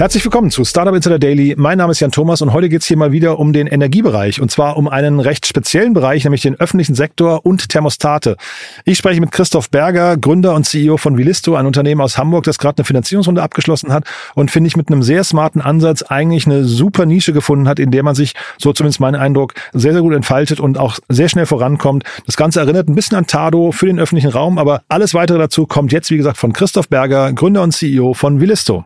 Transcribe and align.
Herzlich 0.00 0.24
willkommen 0.24 0.50
zu 0.50 0.64
Startup 0.64 0.94
Insider 0.94 1.18
Daily. 1.18 1.54
Mein 1.58 1.76
Name 1.76 1.90
ist 1.90 2.00
Jan 2.00 2.10
Thomas 2.10 2.40
und 2.40 2.54
heute 2.54 2.70
geht 2.70 2.80
es 2.80 2.88
hier 2.88 2.96
mal 2.96 3.12
wieder 3.12 3.38
um 3.38 3.52
den 3.52 3.66
Energiebereich 3.66 4.40
und 4.40 4.50
zwar 4.50 4.78
um 4.78 4.88
einen 4.88 5.20
recht 5.20 5.46
speziellen 5.46 5.92
Bereich, 5.92 6.24
nämlich 6.24 6.40
den 6.40 6.58
öffentlichen 6.58 6.94
Sektor 6.94 7.44
und 7.44 7.68
Thermostate. 7.68 8.38
Ich 8.86 8.96
spreche 8.96 9.20
mit 9.20 9.30
Christoph 9.30 9.68
Berger, 9.68 10.16
Gründer 10.16 10.54
und 10.54 10.64
CEO 10.64 10.96
von 10.96 11.18
Vilisto, 11.18 11.54
ein 11.54 11.66
Unternehmen 11.66 12.00
aus 12.00 12.16
Hamburg, 12.16 12.44
das 12.44 12.56
gerade 12.56 12.78
eine 12.78 12.86
Finanzierungsrunde 12.86 13.42
abgeschlossen 13.42 13.92
hat 13.92 14.04
und 14.34 14.50
finde 14.50 14.68
ich 14.68 14.76
mit 14.78 14.88
einem 14.88 15.02
sehr 15.02 15.22
smarten 15.22 15.60
Ansatz 15.60 16.00
eigentlich 16.00 16.46
eine 16.46 16.64
super 16.64 17.04
Nische 17.04 17.34
gefunden 17.34 17.68
hat, 17.68 17.78
in 17.78 17.90
der 17.90 18.02
man 18.02 18.14
sich, 18.14 18.32
so 18.56 18.72
zumindest 18.72 19.00
mein 19.00 19.14
Eindruck, 19.14 19.52
sehr, 19.74 19.92
sehr 19.92 20.00
gut 20.00 20.14
entfaltet 20.14 20.60
und 20.60 20.78
auch 20.78 20.98
sehr 21.10 21.28
schnell 21.28 21.44
vorankommt. 21.44 22.04
Das 22.24 22.38
Ganze 22.38 22.60
erinnert 22.60 22.88
ein 22.88 22.94
bisschen 22.94 23.18
an 23.18 23.26
Tado 23.26 23.70
für 23.70 23.84
den 23.84 24.00
öffentlichen 24.00 24.30
Raum, 24.30 24.56
aber 24.56 24.80
alles 24.88 25.12
weitere 25.12 25.36
dazu 25.36 25.66
kommt 25.66 25.92
jetzt, 25.92 26.10
wie 26.10 26.16
gesagt, 26.16 26.38
von 26.38 26.54
Christoph 26.54 26.88
Berger, 26.88 27.34
Gründer 27.34 27.60
und 27.60 27.72
CEO 27.72 28.14
von 28.14 28.40
Vilisto. 28.40 28.82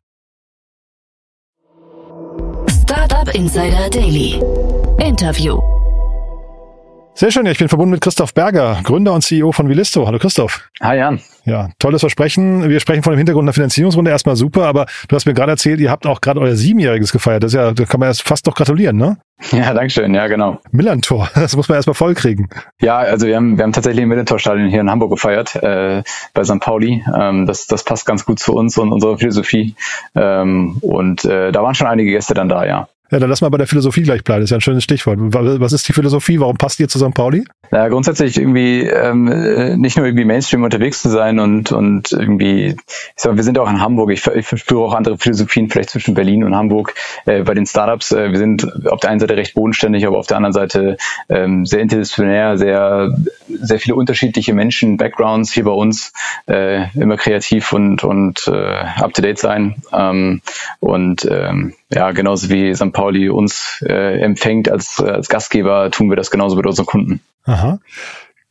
Startup 3.25 3.35
Insider 3.35 3.89
Daily. 3.91 4.41
Interview. 4.99 5.59
Sehr 7.15 7.31
schön, 7.31 7.47
ja, 7.47 7.53
ich 7.53 7.59
bin 7.59 7.69
verbunden 7.69 7.93
mit 7.93 8.01
Christoph 8.01 8.35
Berger, 8.35 8.81
Gründer 8.83 9.13
und 9.13 9.23
CEO 9.23 9.53
von 9.53 9.69
Vilisto. 9.69 10.07
Hallo 10.07 10.19
Christoph. 10.19 10.69
Hi 10.83 10.99
Jan. 10.99 11.21
Ja, 11.45 11.69
tolles 11.79 12.01
Versprechen. 12.01 12.69
Wir 12.69 12.81
sprechen 12.81 13.03
von 13.03 13.13
dem 13.13 13.19
Hintergrund 13.19 13.47
der 13.47 13.55
Finanzierungsrunde 13.55 14.11
erstmal 14.11 14.35
super, 14.37 14.67
aber 14.67 14.87
du 15.09 15.17
hast 15.17 15.25
mir 15.25 15.33
gerade 15.33 15.53
erzählt, 15.53 15.81
ihr 15.81 15.91
habt 15.91 16.07
auch 16.07 16.21
gerade 16.21 16.41
euer 16.41 16.57
Siebenjähriges 16.57 17.13
gefeiert. 17.13 17.45
Das 17.45 17.53
ist 17.53 17.57
ja, 17.57 17.73
da 17.73 17.85
kann 17.85 18.01
man 18.01 18.09
erst 18.09 18.23
fast 18.23 18.47
doch 18.47 18.55
gratulieren, 18.55 18.97
ne? 18.97 19.17
Ja, 19.53 19.73
danke 19.73 19.91
schön. 19.91 20.13
Ja, 20.13 20.27
genau. 20.27 20.59
Millantor, 20.73 21.31
das 21.35 21.57
muss 21.57 21.69
man 21.69 21.77
erstmal 21.77 21.95
voll 21.95 22.15
kriegen. 22.15 22.49
Ja, 22.81 22.99
also 22.99 23.27
wir 23.27 23.37
haben, 23.37 23.57
wir 23.57 23.63
haben 23.63 23.73
tatsächlich 23.73 24.03
im 24.03 24.09
Millantor-Stadion 24.09 24.69
hier 24.69 24.81
in 24.81 24.91
Hamburg 24.91 25.13
gefeiert, 25.13 25.55
äh, 25.57 26.03
bei 26.35 26.45
St. 26.45 26.61
Pauli. 26.61 27.05
Ähm, 27.19 27.47
das, 27.47 27.67
das 27.69 27.85
passt 27.85 28.07
ganz 28.07 28.25
gut 28.27 28.39
zu 28.39 28.55
uns 28.55 28.77
und 28.77 28.93
unserer 28.93 29.19
Philosophie. 29.19 29.77
Ähm, 30.15 30.79
und 30.81 31.25
äh, 31.25 31.53
da 31.53 31.63
waren 31.63 31.75
schon 31.75 31.87
einige 31.87 32.11
Gäste 32.11 32.35
dann 32.35 32.49
da, 32.49 32.67
ja. 32.67 32.89
Ja, 33.15 33.21
dann 33.21 33.31
lass 33.31 33.43
mal 33.43 33.49
bei 33.49 33.59
der 33.59 33.69
Philosophie 33.69 34.03
gleich 34.03 34.25
bleiben. 34.25 34.41
Das 34.41 34.49
ist 34.49 34.51
ja 34.51 34.57
ein 34.57 34.61
schönes 34.61 34.83
Stichwort. 34.83 35.19
Was 35.21 35.73
ist 35.73 35.87
die 35.87 35.93
Philosophie? 35.93 36.41
Warum 36.41 36.57
passt 36.57 36.81
ihr 36.81 36.89
zu 36.89 36.99
St. 36.99 37.15
Pauli? 37.15 37.45
Ja, 37.71 37.87
grundsätzlich 37.87 38.37
irgendwie 38.37 38.81
ähm, 38.81 39.29
äh, 39.29 39.77
nicht 39.77 39.97
nur 39.97 40.05
irgendwie 40.05 40.25
Mainstream 40.25 40.65
unterwegs 40.65 41.01
zu 41.01 41.09
sein 41.09 41.39
und 41.39 41.71
und 41.71 42.11
irgendwie, 42.11 42.71
ich 42.71 42.77
sag, 43.17 43.37
wir 43.37 43.45
sind 43.45 43.57
auch 43.61 43.71
in 43.71 43.81
Hamburg. 43.81 44.11
Ich, 44.11 44.27
ich 44.27 44.47
verspüre 44.47 44.81
auch 44.81 44.95
andere 44.95 45.17
Philosophien 45.17 45.71
vielleicht 45.71 45.91
zwischen 45.91 46.15
Berlin 46.15 46.43
und 46.43 46.57
Hamburg. 46.57 46.95
Äh, 47.25 47.45
bei 47.45 47.55
den 47.55 47.67
Startups, 47.67 48.11
äh, 48.11 48.33
wir 48.33 48.39
sind 48.39 48.67
auf 48.89 48.99
der 48.99 49.11
einen 49.11 49.21
Seite 49.21 49.37
recht 49.37 49.55
bodenständig, 49.55 50.09
aber 50.09 50.19
auf 50.19 50.27
der 50.27 50.37
anderen 50.39 50.53
Seite 50.53 50.97
ähm, 51.29 51.67
sehr 51.67 51.83
interdisziplinär, 51.83 52.59
sehr 52.59 53.17
sehr 53.49 53.79
viele 53.79 53.95
unterschiedliche 53.95 54.55
Menschen, 54.55 54.97
Backgrounds 54.97 55.53
hier 55.53 55.65
bei 55.65 55.71
uns, 55.71 56.13
äh, 56.49 56.91
immer 56.99 57.17
kreativ 57.17 57.73
und 57.73 58.03
und 58.03 58.49
äh, 58.49 58.85
up 58.97 59.15
to 59.15 59.23
date 59.23 59.39
sein 59.39 59.77
ähm, 59.93 60.43
und 60.81 61.29
ähm, 61.31 61.75
ja, 61.95 62.11
genauso 62.11 62.51
wie 62.51 62.75
St. 62.75 62.93
Pauli 62.93 63.29
uns 63.29 63.83
äh, 63.87 64.21
empfängt 64.21 64.69
als, 64.71 65.01
als 65.01 65.29
Gastgeber, 65.29 65.91
tun 65.91 66.11
wir 66.11 66.17
das 66.17 66.31
genauso 66.31 66.57
mit 66.57 66.67
unseren 66.67 66.87
Kunden. 66.87 67.21
Aha. 67.45 67.79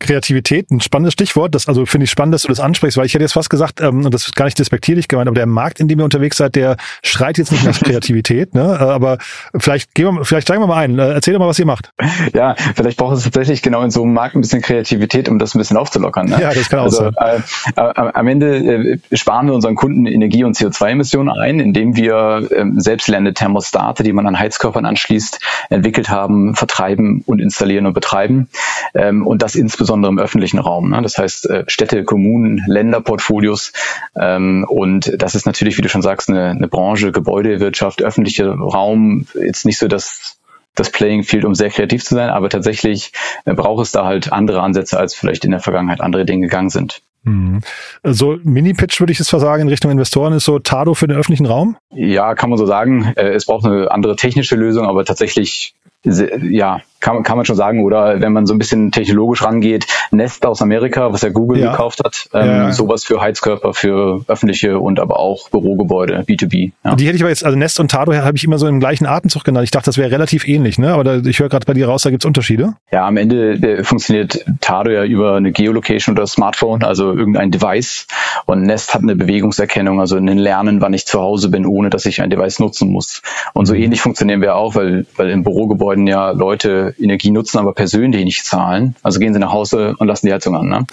Kreativität, 0.03 0.69
ein 0.69 0.81
spannennes 0.81 1.13
Stichwort. 1.13 1.55
Das 1.55 1.67
also 1.67 1.85
finde 1.85 2.05
ich 2.05 2.11
spannend, 2.11 2.35
dass 2.35 2.43
du 2.43 2.49
das 2.49 2.59
ansprichst, 2.59 2.97
weil 2.97 3.05
ich 3.05 3.13
hätte 3.13 3.23
jetzt 3.23 3.33
fast 3.33 3.49
gesagt, 3.49 3.81
ähm, 3.81 4.05
und 4.05 4.13
das 4.13 4.25
ist 4.25 4.35
gar 4.35 4.45
nicht 4.45 4.59
despektierlich 4.59 5.07
gemeint, 5.07 5.27
aber 5.27 5.35
der 5.35 5.47
Markt, 5.47 5.79
in 5.79 5.87
dem 5.87 5.99
ihr 5.99 6.05
unterwegs 6.05 6.37
seid, 6.37 6.55
der 6.55 6.77
schreit 7.01 7.37
jetzt 7.37 7.51
nicht 7.51 7.63
nach 7.63 7.79
Kreativität, 7.83 8.53
ne? 8.53 8.77
Äh, 8.79 8.83
aber 8.83 9.17
vielleicht 9.57 9.95
gehen 9.95 10.05
wir, 10.05 10.25
vielleicht 10.25 10.47
steigen 10.47 10.61
wir 10.61 10.67
mal 10.67 10.77
ein. 10.77 10.99
Äh, 10.99 11.13
erzähl 11.13 11.33
doch 11.33 11.39
mal, 11.39 11.47
was 11.47 11.59
ihr 11.59 11.65
macht. 11.65 11.91
Ja, 12.33 12.55
vielleicht 12.75 12.97
braucht 12.97 13.17
es 13.17 13.23
tatsächlich 13.23 13.61
genau 13.61 13.81
in 13.81 13.91
so 13.91 14.03
einem 14.03 14.13
Markt 14.13 14.35
ein 14.35 14.41
bisschen 14.41 14.61
Kreativität, 14.61 15.29
um 15.29 15.39
das 15.39 15.55
ein 15.55 15.59
bisschen 15.59 15.77
aufzulockern. 15.77 16.27
Ne? 16.27 16.39
Ja, 16.41 16.53
das 16.53 16.69
kann 16.69 16.79
auch 16.79 16.83
also, 16.85 17.11
sein. 17.11 17.43
Äh, 17.75 17.81
äh, 17.81 18.11
am 18.13 18.27
Ende 18.27 18.57
äh, 18.57 19.15
sparen 19.15 19.47
wir 19.47 19.53
unseren 19.53 19.75
Kunden 19.75 20.05
Energie- 20.05 20.43
und 20.43 20.57
CO2-Emissionen 20.57 21.29
ein, 21.29 21.59
indem 21.59 21.95
wir 21.95 22.47
äh, 22.51 22.65
selbstlernende 22.75 23.33
Thermostate, 23.33 24.03
die 24.03 24.13
man 24.13 24.27
an 24.27 24.37
Heizkörpern 24.37 24.85
anschließt, 24.85 25.39
entwickelt 25.69 26.09
haben, 26.09 26.55
vertreiben 26.55 27.23
und 27.25 27.39
installieren 27.39 27.85
und 27.85 27.93
betreiben. 27.93 28.49
Ähm, 28.93 29.25
und 29.25 29.41
das 29.41 29.55
insbesondere 29.55 29.92
insbesondere 29.93 30.11
im 30.11 30.19
öffentlichen 30.19 30.59
Raum. 30.59 30.89
Ne? 30.89 31.01
Das 31.01 31.17
heißt 31.17 31.49
äh, 31.49 31.63
Städte, 31.67 32.03
Kommunen, 32.03 32.63
Länderportfolios. 32.67 33.71
Ähm, 34.15 34.65
und 34.67 35.11
das 35.17 35.35
ist 35.35 35.45
natürlich, 35.45 35.77
wie 35.77 35.81
du 35.81 35.89
schon 35.89 36.01
sagst, 36.01 36.29
eine, 36.29 36.49
eine 36.49 36.67
Branche, 36.67 37.11
Gebäudewirtschaft, 37.11 38.01
öffentlicher 38.01 38.53
Raum. 38.53 39.27
Jetzt 39.33 39.65
nicht 39.65 39.77
so 39.77 39.87
das 39.87 40.37
das 40.75 40.89
Playing 40.89 41.21
Field, 41.21 41.45
um 41.45 41.53
sehr 41.53 41.69
kreativ 41.69 42.03
zu 42.03 42.15
sein, 42.15 42.31
aber 42.31 42.49
tatsächlich 42.49 43.11
äh, 43.45 43.53
braucht 43.53 43.83
es 43.83 43.91
da 43.91 44.05
halt 44.05 44.33
andere 44.33 44.59
Ansätze, 44.63 44.97
als 44.97 45.13
vielleicht 45.13 45.45
in 45.45 45.51
der 45.51 45.59
Vergangenheit 45.59 46.01
andere 46.01 46.25
Dinge 46.25 46.47
gegangen 46.47 46.71
sind. 46.71 47.03
Mhm. 47.21 47.61
So 48.01 48.39
Mini-Pitch 48.41 48.99
würde 48.99 49.13
ich 49.13 49.19
es 49.19 49.29
versagen 49.29 49.61
in 49.61 49.67
Richtung 49.67 49.91
Investoren 49.91 50.33
ist 50.33 50.45
so 50.45 50.57
Tado 50.57 50.95
für 50.95 51.05
den 51.05 51.15
öffentlichen 51.15 51.45
Raum? 51.45 51.77
Ja, 51.91 52.33
kann 52.33 52.49
man 52.49 52.57
so 52.57 52.65
sagen. 52.65 53.13
Äh, 53.15 53.33
es 53.33 53.45
braucht 53.45 53.65
eine 53.65 53.91
andere 53.91 54.15
technische 54.15 54.55
Lösung, 54.55 54.87
aber 54.87 55.05
tatsächlich 55.05 55.75
ja, 56.03 56.81
kann, 57.03 57.21
kann 57.23 57.37
man 57.37 57.45
schon 57.45 57.55
sagen. 57.55 57.83
Oder 57.83 58.21
wenn 58.21 58.33
man 58.33 58.45
so 58.45 58.53
ein 58.53 58.57
bisschen 58.57 58.91
technologisch 58.91 59.43
rangeht, 59.43 59.85
Nest 60.11 60.45
aus 60.45 60.61
Amerika, 60.61 61.11
was 61.13 61.21
ja 61.21 61.29
Google 61.29 61.59
ja. 61.59 61.71
gekauft 61.71 62.01
hat, 62.03 62.29
ähm, 62.33 62.47
ja. 62.47 62.71
sowas 62.71 63.03
für 63.03 63.21
Heizkörper, 63.21 63.73
für 63.73 64.21
öffentliche 64.27 64.79
und 64.79 64.99
aber 64.99 65.19
auch 65.19 65.49
Bürogebäude, 65.49 66.21
B2B. 66.21 66.71
Ja. 66.83 66.95
Die 66.95 67.05
hätte 67.05 67.17
ich 67.17 67.21
aber 67.21 67.29
jetzt, 67.29 67.45
also 67.45 67.57
Nest 67.57 67.79
und 67.79 67.91
Tado 67.91 68.13
habe 68.13 68.37
ich 68.37 68.43
immer 68.43 68.57
so 68.57 68.67
im 68.67 68.79
gleichen 68.79 69.05
Atemzug 69.05 69.43
genannt. 69.43 69.65
Ich 69.65 69.71
dachte, 69.71 69.85
das 69.87 69.97
wäre 69.97 70.09
relativ 70.11 70.47
ähnlich, 70.47 70.79
ne? 70.79 70.93
Aber 70.93 71.03
da, 71.03 71.17
ich 71.17 71.39
höre 71.39 71.49
gerade 71.49 71.65
bei 71.65 71.73
dir 71.73 71.87
raus, 71.87 72.03
da 72.03 72.09
gibt's 72.09 72.25
Unterschiede. 72.25 72.73
Ja, 72.91 73.05
am 73.05 73.17
Ende 73.17 73.53
äh, 73.53 73.83
funktioniert 73.83 74.45
Tado 74.61 74.89
ja 74.89 75.03
über 75.03 75.35
eine 75.35 75.51
Geolocation 75.51 76.15
oder 76.15 76.25
Smartphone, 76.25 76.83
also 76.83 77.13
irgendein 77.13 77.51
Device. 77.51 78.07
Und 78.45 78.63
Nest 78.63 78.93
hat 78.93 79.01
eine 79.01 79.15
Bewegungserkennung, 79.15 79.99
also 79.99 80.15
ein 80.15 80.27
Lernen, 80.27 80.79
wann 80.79 80.93
ich 80.93 81.05
zu 81.05 81.19
Hause 81.19 81.49
bin, 81.49 81.65
ohne 81.65 81.89
dass 81.89 82.05
ich 82.05 82.21
ein 82.21 82.29
Device 82.29 82.59
nutzen 82.59 82.89
muss. 82.89 83.21
Und 83.53 83.65
so 83.65 83.73
mhm. 83.73 83.81
ähnlich 83.81 84.01
funktionieren 84.01 84.41
wir 84.41 84.55
auch, 84.55 84.75
weil, 84.75 85.05
weil 85.17 85.29
im 85.29 85.43
Bürogebäuden 85.43 86.07
ja 86.07 86.31
Leute 86.31 86.92
Energie 86.99 87.31
nutzen, 87.31 87.57
aber 87.59 87.73
persönlich 87.73 88.23
nicht 88.23 88.45
zahlen. 88.45 88.95
Also 89.03 89.19
gehen 89.19 89.33
sie 89.33 89.39
nach 89.39 89.51
Hause 89.51 89.95
und 89.97 90.07
lassen 90.07 90.27
die 90.27 90.33
Heizung 90.33 90.55
an. 90.55 90.67
Ne? 90.67 90.85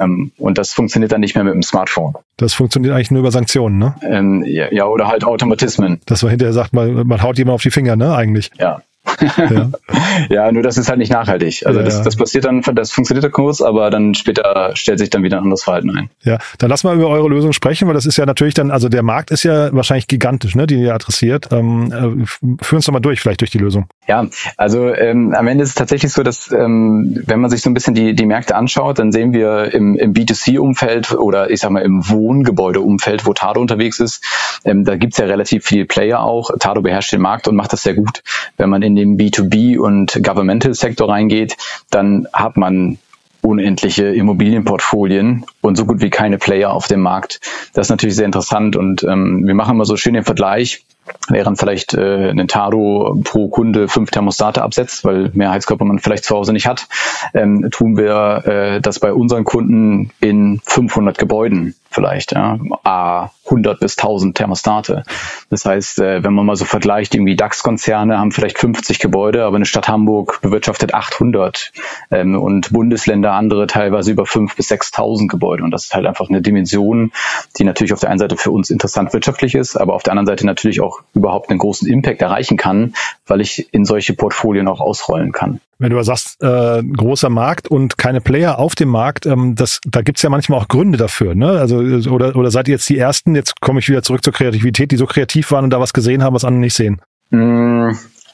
ähm, 0.00 0.32
und 0.38 0.58
das 0.58 0.72
funktioniert 0.72 1.12
dann 1.12 1.20
nicht 1.20 1.34
mehr 1.34 1.44
mit 1.44 1.54
dem 1.54 1.62
Smartphone. 1.62 2.14
Das 2.36 2.54
funktioniert 2.54 2.94
eigentlich 2.94 3.10
nur 3.10 3.20
über 3.20 3.30
Sanktionen, 3.30 3.78
ne? 3.78 3.94
Ähm, 4.02 4.44
ja, 4.46 4.72
ja, 4.72 4.86
oder 4.86 5.08
halt 5.08 5.24
Automatismen. 5.24 6.00
Dass 6.06 6.22
man 6.22 6.30
hinterher 6.30 6.52
sagt, 6.52 6.72
man, 6.72 7.06
man 7.06 7.22
haut 7.22 7.38
jemand 7.38 7.54
auf 7.56 7.62
die 7.62 7.70
Finger, 7.70 7.96
ne, 7.96 8.14
eigentlich. 8.14 8.50
Ja, 8.58 8.82
ja. 9.20 9.70
ja, 10.30 10.52
nur 10.52 10.62
das 10.62 10.78
ist 10.78 10.88
halt 10.88 10.98
nicht 10.98 11.12
nachhaltig. 11.12 11.66
Also 11.66 11.80
ja, 11.80 11.84
das, 11.84 12.02
das 12.02 12.16
passiert 12.16 12.44
dann, 12.44 12.62
das 12.74 12.92
funktioniert 12.92 13.24
dann 13.24 13.32
kurz, 13.32 13.60
aber 13.60 13.90
dann 13.90 14.14
später 14.14 14.70
stellt 14.74 14.98
sich 14.98 15.10
dann 15.10 15.22
wieder 15.22 15.38
ein 15.38 15.44
anderes 15.44 15.64
Verhalten 15.64 15.90
ein. 15.90 16.10
Ja, 16.22 16.38
dann 16.58 16.70
lass 16.70 16.84
mal 16.84 16.94
über 16.94 17.08
eure 17.08 17.28
Lösung 17.28 17.52
sprechen, 17.52 17.88
weil 17.88 17.94
das 17.94 18.06
ist 18.06 18.16
ja 18.16 18.26
natürlich 18.26 18.54
dann, 18.54 18.70
also 18.70 18.88
der 18.88 19.02
Markt 19.02 19.30
ist 19.30 19.42
ja 19.42 19.72
wahrscheinlich 19.72 20.06
gigantisch, 20.06 20.54
ne, 20.54 20.66
den 20.66 20.80
ihr 20.80 20.94
adressiert. 20.94 21.48
Ähm, 21.50 21.92
äh, 21.92 22.62
führ 22.62 22.76
uns 22.76 22.86
doch 22.86 22.92
mal 22.92 23.00
durch, 23.00 23.20
vielleicht 23.20 23.40
durch 23.40 23.50
die 23.50 23.58
Lösung. 23.58 23.86
Ja, 24.08 24.26
also 24.56 24.92
ähm, 24.94 25.34
am 25.34 25.46
Ende 25.46 25.64
ist 25.64 25.70
es 25.70 25.74
tatsächlich 25.76 26.12
so, 26.12 26.22
dass 26.22 26.50
ähm, 26.52 27.22
wenn 27.26 27.40
man 27.40 27.50
sich 27.50 27.62
so 27.62 27.70
ein 27.70 27.74
bisschen 27.74 27.94
die, 27.94 28.14
die 28.14 28.26
Märkte 28.26 28.54
anschaut, 28.56 28.98
dann 28.98 29.12
sehen 29.12 29.32
wir 29.32 29.72
im, 29.72 29.96
im 29.96 30.12
B2C-Umfeld 30.12 31.12
oder 31.12 31.50
ich 31.50 31.60
sag 31.60 31.70
mal 31.70 31.82
im 31.82 32.08
Wohngebäudeumfeld, 32.08 33.26
wo 33.26 33.32
Tado 33.32 33.60
unterwegs 33.60 34.00
ist, 34.00 34.24
ähm, 34.64 34.84
da 34.84 34.96
gibt's 34.96 35.18
ja 35.18 35.26
relativ 35.26 35.64
viele 35.64 35.84
Player 35.86 36.20
auch. 36.20 36.50
Tado 36.58 36.82
beherrscht 36.82 37.12
den 37.12 37.20
Markt 37.20 37.48
und 37.48 37.56
macht 37.56 37.72
das 37.72 37.82
sehr 37.82 37.94
gut. 37.94 38.22
Wenn 38.56 38.70
man 38.70 38.82
in 38.82 38.91
in 38.96 39.16
den 39.16 39.18
B2B 39.18 39.78
und 39.78 40.20
Governmental 40.22 40.74
Sektor 40.74 41.08
reingeht, 41.08 41.56
dann 41.90 42.28
hat 42.32 42.56
man 42.56 42.98
unendliche 43.40 44.06
Immobilienportfolien 44.06 45.44
und 45.62 45.76
so 45.76 45.84
gut 45.84 46.00
wie 46.00 46.10
keine 46.10 46.38
Player 46.38 46.70
auf 46.72 46.86
dem 46.86 47.00
Markt. 47.00 47.40
Das 47.74 47.86
ist 47.86 47.90
natürlich 47.90 48.14
sehr 48.14 48.26
interessant 48.26 48.76
und 48.76 49.02
ähm, 49.02 49.46
wir 49.46 49.54
machen 49.54 49.74
immer 49.74 49.84
so 49.84 49.96
schön 49.96 50.14
den 50.14 50.22
Vergleich, 50.22 50.84
während 51.28 51.58
vielleicht 51.58 51.94
äh, 51.94 52.30
ein 52.30 52.46
Tado 52.46 53.20
pro 53.24 53.48
Kunde 53.48 53.88
fünf 53.88 54.12
Thermostate 54.12 54.62
absetzt, 54.62 55.04
weil 55.04 55.30
mehr 55.34 55.50
Heizkörper 55.50 55.84
man 55.84 55.98
vielleicht 55.98 56.24
zu 56.24 56.36
Hause 56.36 56.52
nicht 56.52 56.68
hat, 56.68 56.86
ähm, 57.34 57.68
tun 57.72 57.96
wir 57.96 58.46
äh, 58.46 58.80
das 58.80 59.00
bei 59.00 59.12
unseren 59.12 59.42
Kunden 59.42 60.10
in 60.20 60.60
500 60.64 61.18
Gebäuden 61.18 61.74
vielleicht, 61.92 62.32
ja, 62.32 62.58
A 62.84 63.30
100 63.44 63.80
bis 63.80 63.98
1000 63.98 64.36
Thermostate. 64.36 65.04
Das 65.50 65.64
heißt, 65.64 65.98
äh, 65.98 66.24
wenn 66.24 66.32
man 66.32 66.46
mal 66.46 66.56
so 66.56 66.64
vergleicht, 66.64 67.14
irgendwie 67.14 67.36
DAX-Konzerne 67.36 68.18
haben 68.18 68.32
vielleicht 68.32 68.58
50 68.58 68.98
Gebäude, 68.98 69.44
aber 69.44 69.56
eine 69.56 69.66
Stadt 69.66 69.88
Hamburg 69.88 70.40
bewirtschaftet 70.42 70.94
800 70.94 71.72
ähm, 72.10 72.40
und 72.40 72.72
Bundesländer 72.72 73.32
andere 73.32 73.66
teilweise 73.66 74.12
über 74.12 74.26
5 74.26 74.56
bis 74.56 74.70
6.000 74.70 75.28
Gebäude. 75.28 75.64
Und 75.64 75.70
das 75.72 75.84
ist 75.84 75.94
halt 75.94 76.06
einfach 76.06 76.28
eine 76.28 76.40
Dimension, 76.40 77.12
die 77.58 77.64
natürlich 77.64 77.92
auf 77.92 78.00
der 78.00 78.10
einen 78.10 78.18
Seite 78.18 78.36
für 78.36 78.50
uns 78.50 78.70
interessant 78.70 79.12
wirtschaftlich 79.12 79.54
ist, 79.54 79.76
aber 79.76 79.94
auf 79.94 80.02
der 80.02 80.12
anderen 80.12 80.26
Seite 80.26 80.46
natürlich 80.46 80.80
auch 80.80 81.00
überhaupt 81.14 81.50
einen 81.50 81.58
großen 81.58 81.88
Impact 81.88 82.22
erreichen 82.22 82.56
kann, 82.56 82.94
weil 83.26 83.40
ich 83.40 83.72
in 83.72 83.84
solche 83.84 84.14
Portfolien 84.14 84.68
auch 84.68 84.80
ausrollen 84.80 85.32
kann 85.32 85.60
wenn 85.82 85.90
du 85.90 86.02
sagst, 86.02 86.40
äh, 86.42 86.82
großer 86.82 87.28
Markt 87.28 87.68
und 87.68 87.98
keine 87.98 88.20
Player 88.20 88.58
auf 88.58 88.74
dem 88.74 88.88
Markt, 88.88 89.26
ähm, 89.26 89.54
das, 89.56 89.80
da 89.84 90.02
gibt's 90.02 90.22
ja 90.22 90.30
manchmal 90.30 90.60
auch 90.60 90.68
Gründe 90.68 90.96
dafür. 90.96 91.34
Ne? 91.34 91.50
Also 91.50 91.78
oder, 92.10 92.36
oder 92.36 92.50
seid 92.50 92.68
ihr 92.68 92.72
jetzt 92.72 92.88
die 92.88 92.98
Ersten, 92.98 93.34
jetzt 93.34 93.60
komme 93.60 93.80
ich 93.80 93.88
wieder 93.88 94.02
zurück 94.02 94.22
zur 94.22 94.32
Kreativität, 94.32 94.92
die 94.92 94.96
so 94.96 95.06
kreativ 95.06 95.50
waren 95.50 95.64
und 95.64 95.70
da 95.70 95.80
was 95.80 95.92
gesehen 95.92 96.22
haben, 96.22 96.34
was 96.34 96.44
andere 96.44 96.60
nicht 96.60 96.74
sehen? 96.74 97.00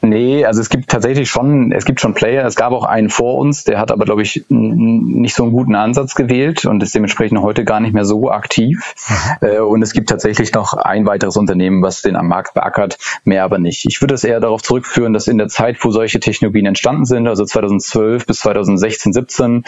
Nee, 0.01 0.45
also 0.45 0.61
es 0.61 0.69
gibt 0.69 0.89
tatsächlich 0.89 1.29
schon, 1.29 1.73
es 1.73 1.85
gibt 1.85 2.01
schon 2.01 2.15
Player. 2.15 2.47
Es 2.47 2.55
gab 2.55 2.73
auch 2.73 2.85
einen 2.85 3.11
vor 3.11 3.37
uns, 3.39 3.65
der 3.65 3.81
hat 3.81 3.91
aber, 3.91 4.05
glaube 4.05 4.23
ich, 4.23 4.45
nicht 4.49 5.35
so 5.35 5.43
einen 5.43 5.53
guten 5.53 5.75
Ansatz 5.75 6.15
gewählt 6.15 6.65
und 6.67 6.83
ist 6.83 6.95
dementsprechend 6.95 7.41
heute 7.41 7.65
gar 7.65 7.81
nicht 7.81 7.95
mehr 7.95 8.05
so 8.05 8.31
aktiv. 8.31 8.95
Mhm. 9.09 9.49
Äh, 9.49 9.59
und 9.59 9.83
es 9.83 9.93
gibt 9.93 10.09
tatsächlich 10.09 10.53
noch 10.53 10.75
ein 10.75 11.05
weiteres 11.07 11.37
Unternehmen, 11.37 11.83
was 11.83 12.03
den 12.03 12.15
am 12.15 12.29
Markt 12.29 12.55
beackert, 12.55 12.99
mehr 13.25 13.43
aber 13.43 13.59
nicht. 13.59 13.87
Ich 13.87 14.01
würde 14.01 14.15
es 14.15 14.23
eher 14.23 14.41
darauf 14.41 14.63
zurückführen, 14.63 15.13
dass 15.13 15.27
in 15.27 15.39
der 15.39 15.49
Zeit, 15.49 15.77
wo 15.83 15.91
solche 15.91 16.21
Technologien 16.21 16.67
entstanden 16.67 17.05
sind, 17.05 17.27
also 17.27 17.45
2012 17.45 18.27
bis 18.27 18.41
2016, 18.41 19.13
17, 19.13 19.65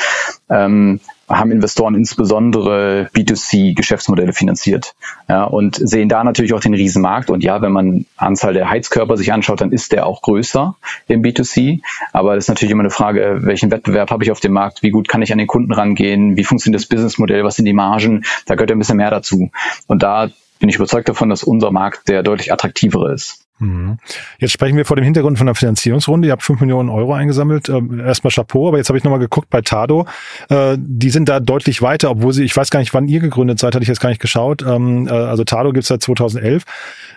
ähm, 0.48 1.00
haben 1.30 1.52
Investoren 1.52 1.94
insbesondere 1.94 3.08
B2C-Geschäftsmodelle 3.14 4.32
finanziert 4.32 4.94
ja, 5.28 5.44
und 5.44 5.76
sehen 5.76 6.08
da 6.08 6.24
natürlich 6.24 6.52
auch 6.52 6.60
den 6.60 6.74
Riesenmarkt. 6.74 7.30
Und 7.30 7.44
ja, 7.44 7.62
wenn 7.62 7.72
man 7.72 8.06
Anzahl 8.16 8.52
der 8.52 8.68
Heizkörper 8.68 9.16
sich 9.16 9.32
anschaut, 9.32 9.60
dann 9.60 9.72
ist 9.72 9.92
der 9.92 10.06
auch 10.06 10.22
größer 10.22 10.74
im 11.06 11.22
B2C. 11.22 11.80
Aber 12.12 12.34
das 12.34 12.44
ist 12.44 12.48
natürlich 12.48 12.72
immer 12.72 12.82
eine 12.82 12.90
Frage, 12.90 13.38
welchen 13.42 13.70
Wettbewerb 13.70 14.10
habe 14.10 14.24
ich 14.24 14.32
auf 14.32 14.40
dem 14.40 14.52
Markt? 14.52 14.82
Wie 14.82 14.90
gut 14.90 15.08
kann 15.08 15.22
ich 15.22 15.32
an 15.32 15.38
den 15.38 15.46
Kunden 15.46 15.72
rangehen? 15.72 16.36
Wie 16.36 16.44
funktioniert 16.44 16.82
das 16.82 16.88
Businessmodell? 16.88 17.44
Was 17.44 17.56
sind 17.56 17.64
die 17.64 17.72
Margen? 17.72 18.24
Da 18.46 18.56
gehört 18.56 18.72
ein 18.72 18.78
bisschen 18.78 18.96
mehr 18.96 19.10
dazu. 19.10 19.50
Und 19.86 20.02
da 20.02 20.28
bin 20.58 20.68
ich 20.68 20.76
überzeugt 20.76 21.08
davon, 21.08 21.30
dass 21.30 21.44
unser 21.44 21.70
Markt 21.70 22.08
der 22.08 22.22
deutlich 22.22 22.52
attraktivere 22.52 23.14
ist. 23.14 23.39
Mhm. 23.60 23.98
Jetzt 24.38 24.52
sprechen 24.52 24.76
wir 24.76 24.84
vor 24.84 24.96
dem 24.96 25.04
Hintergrund 25.04 25.36
von 25.36 25.46
der 25.46 25.54
Finanzierungsrunde. 25.54 26.28
Ihr 26.28 26.32
habt 26.32 26.42
fünf 26.42 26.60
Millionen 26.60 26.88
Euro 26.88 27.12
eingesammelt. 27.12 27.68
Ähm, 27.68 28.00
erstmal 28.00 28.32
Chapeau, 28.32 28.68
aber 28.68 28.78
jetzt 28.78 28.88
habe 28.88 28.98
ich 28.98 29.04
nochmal 29.04 29.20
geguckt 29.20 29.50
bei 29.50 29.60
Tado. 29.60 30.06
Äh, 30.48 30.76
die 30.78 31.10
sind 31.10 31.28
da 31.28 31.40
deutlich 31.40 31.82
weiter, 31.82 32.10
obwohl 32.10 32.32
sie, 32.32 32.44
ich 32.44 32.56
weiß 32.56 32.70
gar 32.70 32.80
nicht, 32.80 32.94
wann 32.94 33.06
ihr 33.06 33.20
gegründet 33.20 33.58
seid, 33.58 33.74
hatte 33.74 33.82
ich 33.82 33.88
jetzt 33.88 34.00
gar 34.00 34.08
nicht 34.08 34.20
geschaut. 34.20 34.62
Ähm, 34.62 35.06
äh, 35.06 35.10
also 35.10 35.44
Tado 35.44 35.72
gibt's 35.72 35.88
seit 35.88 36.02
2011. 36.02 36.64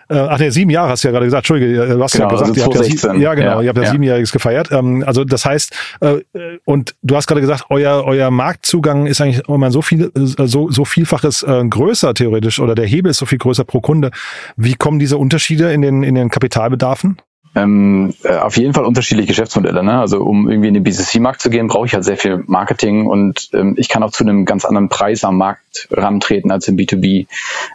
Äh, 0.09 0.15
ach 0.15 0.37
nee, 0.37 0.49
sieben 0.49 0.69
Jahre 0.69 0.89
hast 0.89 1.03
du 1.03 1.07
ja 1.07 1.13
gerade 1.13 1.25
gesagt. 1.25 1.49
Entschuldige, 1.49 1.87
du 1.87 2.03
hast 2.03 2.11
genau, 2.11 2.25
ja 2.25 2.31
gesagt, 2.31 2.49
also 2.49 2.59
ihr 2.59 2.65
habt 2.65 3.03
ja, 3.03 3.13
ja, 3.13 3.33
genau, 3.35 3.55
ja, 3.55 3.61
ihr 3.61 3.69
habt 3.69 3.77
ja, 3.77 3.83
ja. 3.85 3.91
siebenjähriges 3.91 4.33
gefeiert. 4.33 4.69
Ähm, 4.71 5.03
also 5.07 5.23
das 5.23 5.45
heißt, 5.45 5.73
und 6.65 6.95
du 7.01 7.15
hast 7.15 7.27
gerade 7.27 7.39
gesagt, 7.39 7.65
euer 7.69 8.03
euer 8.05 8.29
Marktzugang 8.29 9.05
ist 9.05 9.21
eigentlich 9.21 9.47
immer 9.47 9.71
so 9.71 9.81
viel 9.81 10.11
so 10.15 10.69
so 10.69 10.83
vielfaches 10.85 11.45
größer 11.69 12.13
theoretisch 12.13 12.59
oder 12.59 12.75
der 12.75 12.85
Hebel 12.85 13.11
ist 13.11 13.17
so 13.17 13.25
viel 13.25 13.37
größer 13.37 13.63
pro 13.63 13.79
Kunde. 13.79 14.11
Wie 14.57 14.75
kommen 14.75 14.99
diese 14.99 15.17
Unterschiede 15.17 15.71
in 15.71 15.81
den 15.81 16.03
in 16.03 16.15
den 16.15 16.29
Kapitalbedarfen? 16.33 17.21
Ähm, 17.55 18.13
äh, 18.23 18.37
auf 18.37 18.57
jeden 18.57 18.73
Fall 18.73 18.85
unterschiedliche 18.85 19.27
Geschäftsmodelle. 19.27 19.83
Ne? 19.83 19.99
Also 19.99 20.23
um 20.23 20.49
irgendwie 20.49 20.69
in 20.69 20.73
den 20.73 20.83
B2C-Markt 20.83 21.39
zu 21.39 21.51
gehen, 21.51 21.67
brauche 21.67 21.85
ich 21.85 21.93
halt 21.93 22.03
sehr 22.03 22.17
viel 22.17 22.43
Marketing 22.47 23.05
und 23.05 23.49
ähm, 23.53 23.75
ich 23.77 23.89
kann 23.89 24.01
auch 24.01 24.11
zu 24.11 24.23
einem 24.23 24.45
ganz 24.45 24.65
anderen 24.65 24.89
Preis 24.89 25.23
am 25.23 25.37
Markt 25.37 25.61
rantreten 25.91 26.51
als 26.51 26.67
im 26.67 26.77
B2B. 26.77 27.27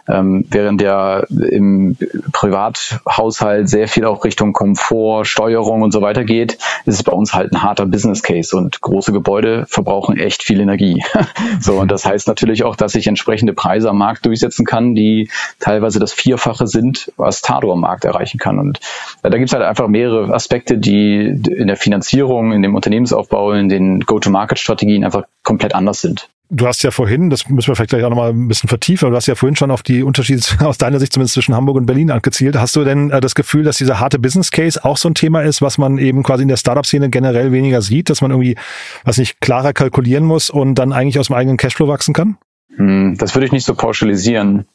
Ähm, 0.07 0.45
während 0.49 0.81
der 0.81 1.27
im 1.29 1.97
Privathaushalt 2.31 3.69
sehr 3.69 3.87
viel 3.87 4.05
auch 4.05 4.23
Richtung 4.23 4.53
Komfort, 4.53 5.25
Steuerung 5.25 5.81
und 5.81 5.91
so 5.91 6.01
weiter 6.01 6.23
geht, 6.23 6.57
ist 6.85 6.95
es 6.95 7.03
bei 7.03 7.11
uns 7.11 7.33
halt 7.33 7.53
ein 7.53 7.63
harter 7.63 7.85
Business 7.85 8.23
Case 8.23 8.55
und 8.55 8.81
große 8.81 9.11
Gebäude 9.11 9.65
verbrauchen 9.67 10.17
echt 10.17 10.43
viel 10.43 10.59
Energie. 10.59 11.03
so 11.59 11.79
und 11.79 11.91
das 11.91 12.05
heißt 12.05 12.27
natürlich 12.27 12.63
auch, 12.63 12.75
dass 12.75 12.95
ich 12.95 13.07
entsprechende 13.07 13.53
Preise 13.53 13.89
am 13.89 13.97
Markt 13.97 14.25
durchsetzen 14.25 14.65
kann, 14.65 14.95
die 14.95 15.29
teilweise 15.59 15.99
das 15.99 16.13
Vierfache 16.13 16.67
sind, 16.67 17.11
was 17.17 17.41
Tado 17.41 17.71
am 17.71 17.81
Markt 17.81 18.05
erreichen 18.05 18.39
kann. 18.39 18.59
Und 18.59 18.79
äh, 19.23 19.29
da 19.29 19.37
gibt 19.37 19.49
es 19.49 19.53
halt 19.53 19.63
einfach 19.63 19.87
mehrere 19.87 20.33
Aspekte, 20.33 20.77
die 20.77 21.25
in 21.25 21.67
der 21.67 21.77
Finanzierung, 21.77 22.51
in 22.51 22.61
dem 22.61 22.75
Unternehmensaufbau, 22.75 23.53
in 23.53 23.69
den 23.69 24.01
Go-to-Market-Strategien 24.01 25.03
einfach 25.03 25.23
komplett 25.43 25.75
anders 25.75 26.01
sind. 26.01 26.29
Du 26.51 26.65
hast 26.65 26.81
ja 26.81 26.89
vorhin, 26.89 27.29
das 27.29 27.47
müssen 27.47 27.67
wir 27.67 27.75
vielleicht 27.75 27.91
gleich 27.91 28.03
auch 28.03 28.09
nochmal 28.09 28.31
ein 28.31 28.47
bisschen 28.47 28.69
vertiefen, 28.69 29.05
aber 29.05 29.11
du 29.11 29.17
hast 29.17 29.27
ja 29.27 29.35
vorhin 29.35 29.55
schon 29.55 29.69
auf 29.69 29.83
die 29.83 30.01
Unterschiede 30.01 30.41
aus 30.65 30.79
deiner 30.79 30.99
Sicht 30.99 31.13
zumindest 31.13 31.35
zwischen 31.35 31.53
Hamburg 31.55 31.77
und 31.77 31.85
Berlin 31.85 32.09
angezielt. 32.09 32.57
Hast 32.57 32.75
du 32.75 32.83
denn 32.83 33.11
äh, 33.11 33.21
das 33.21 33.35
Gefühl, 33.35 33.63
dass 33.63 33.77
dieser 33.77 33.99
harte 33.99 34.17
Business 34.17 34.49
Case 34.49 34.83
auch 34.83 34.97
so 34.97 35.09
ein 35.09 35.13
Thema 35.13 35.43
ist, 35.43 35.61
was 35.61 35.77
man 35.77 35.99
eben 35.99 36.23
quasi 36.23 36.41
in 36.41 36.49
der 36.49 36.57
Startup-Szene 36.57 37.11
generell 37.11 37.51
weniger 37.51 37.83
sieht, 37.83 38.09
dass 38.09 38.21
man 38.21 38.31
irgendwie, 38.31 38.55
was 39.03 39.19
nicht, 39.19 39.41
klarer 39.41 39.73
kalkulieren 39.73 40.25
muss 40.25 40.49
und 40.49 40.75
dann 40.75 40.91
eigentlich 40.91 41.19
aus 41.19 41.27
dem 41.27 41.35
eigenen 41.35 41.57
Cashflow 41.57 41.87
wachsen 41.87 42.15
kann? 42.15 42.37
Hm, 42.75 43.15
das 43.19 43.35
würde 43.35 43.45
ich 43.45 43.51
nicht 43.51 43.65
so 43.65 43.75
pauschalisieren. 43.75 44.65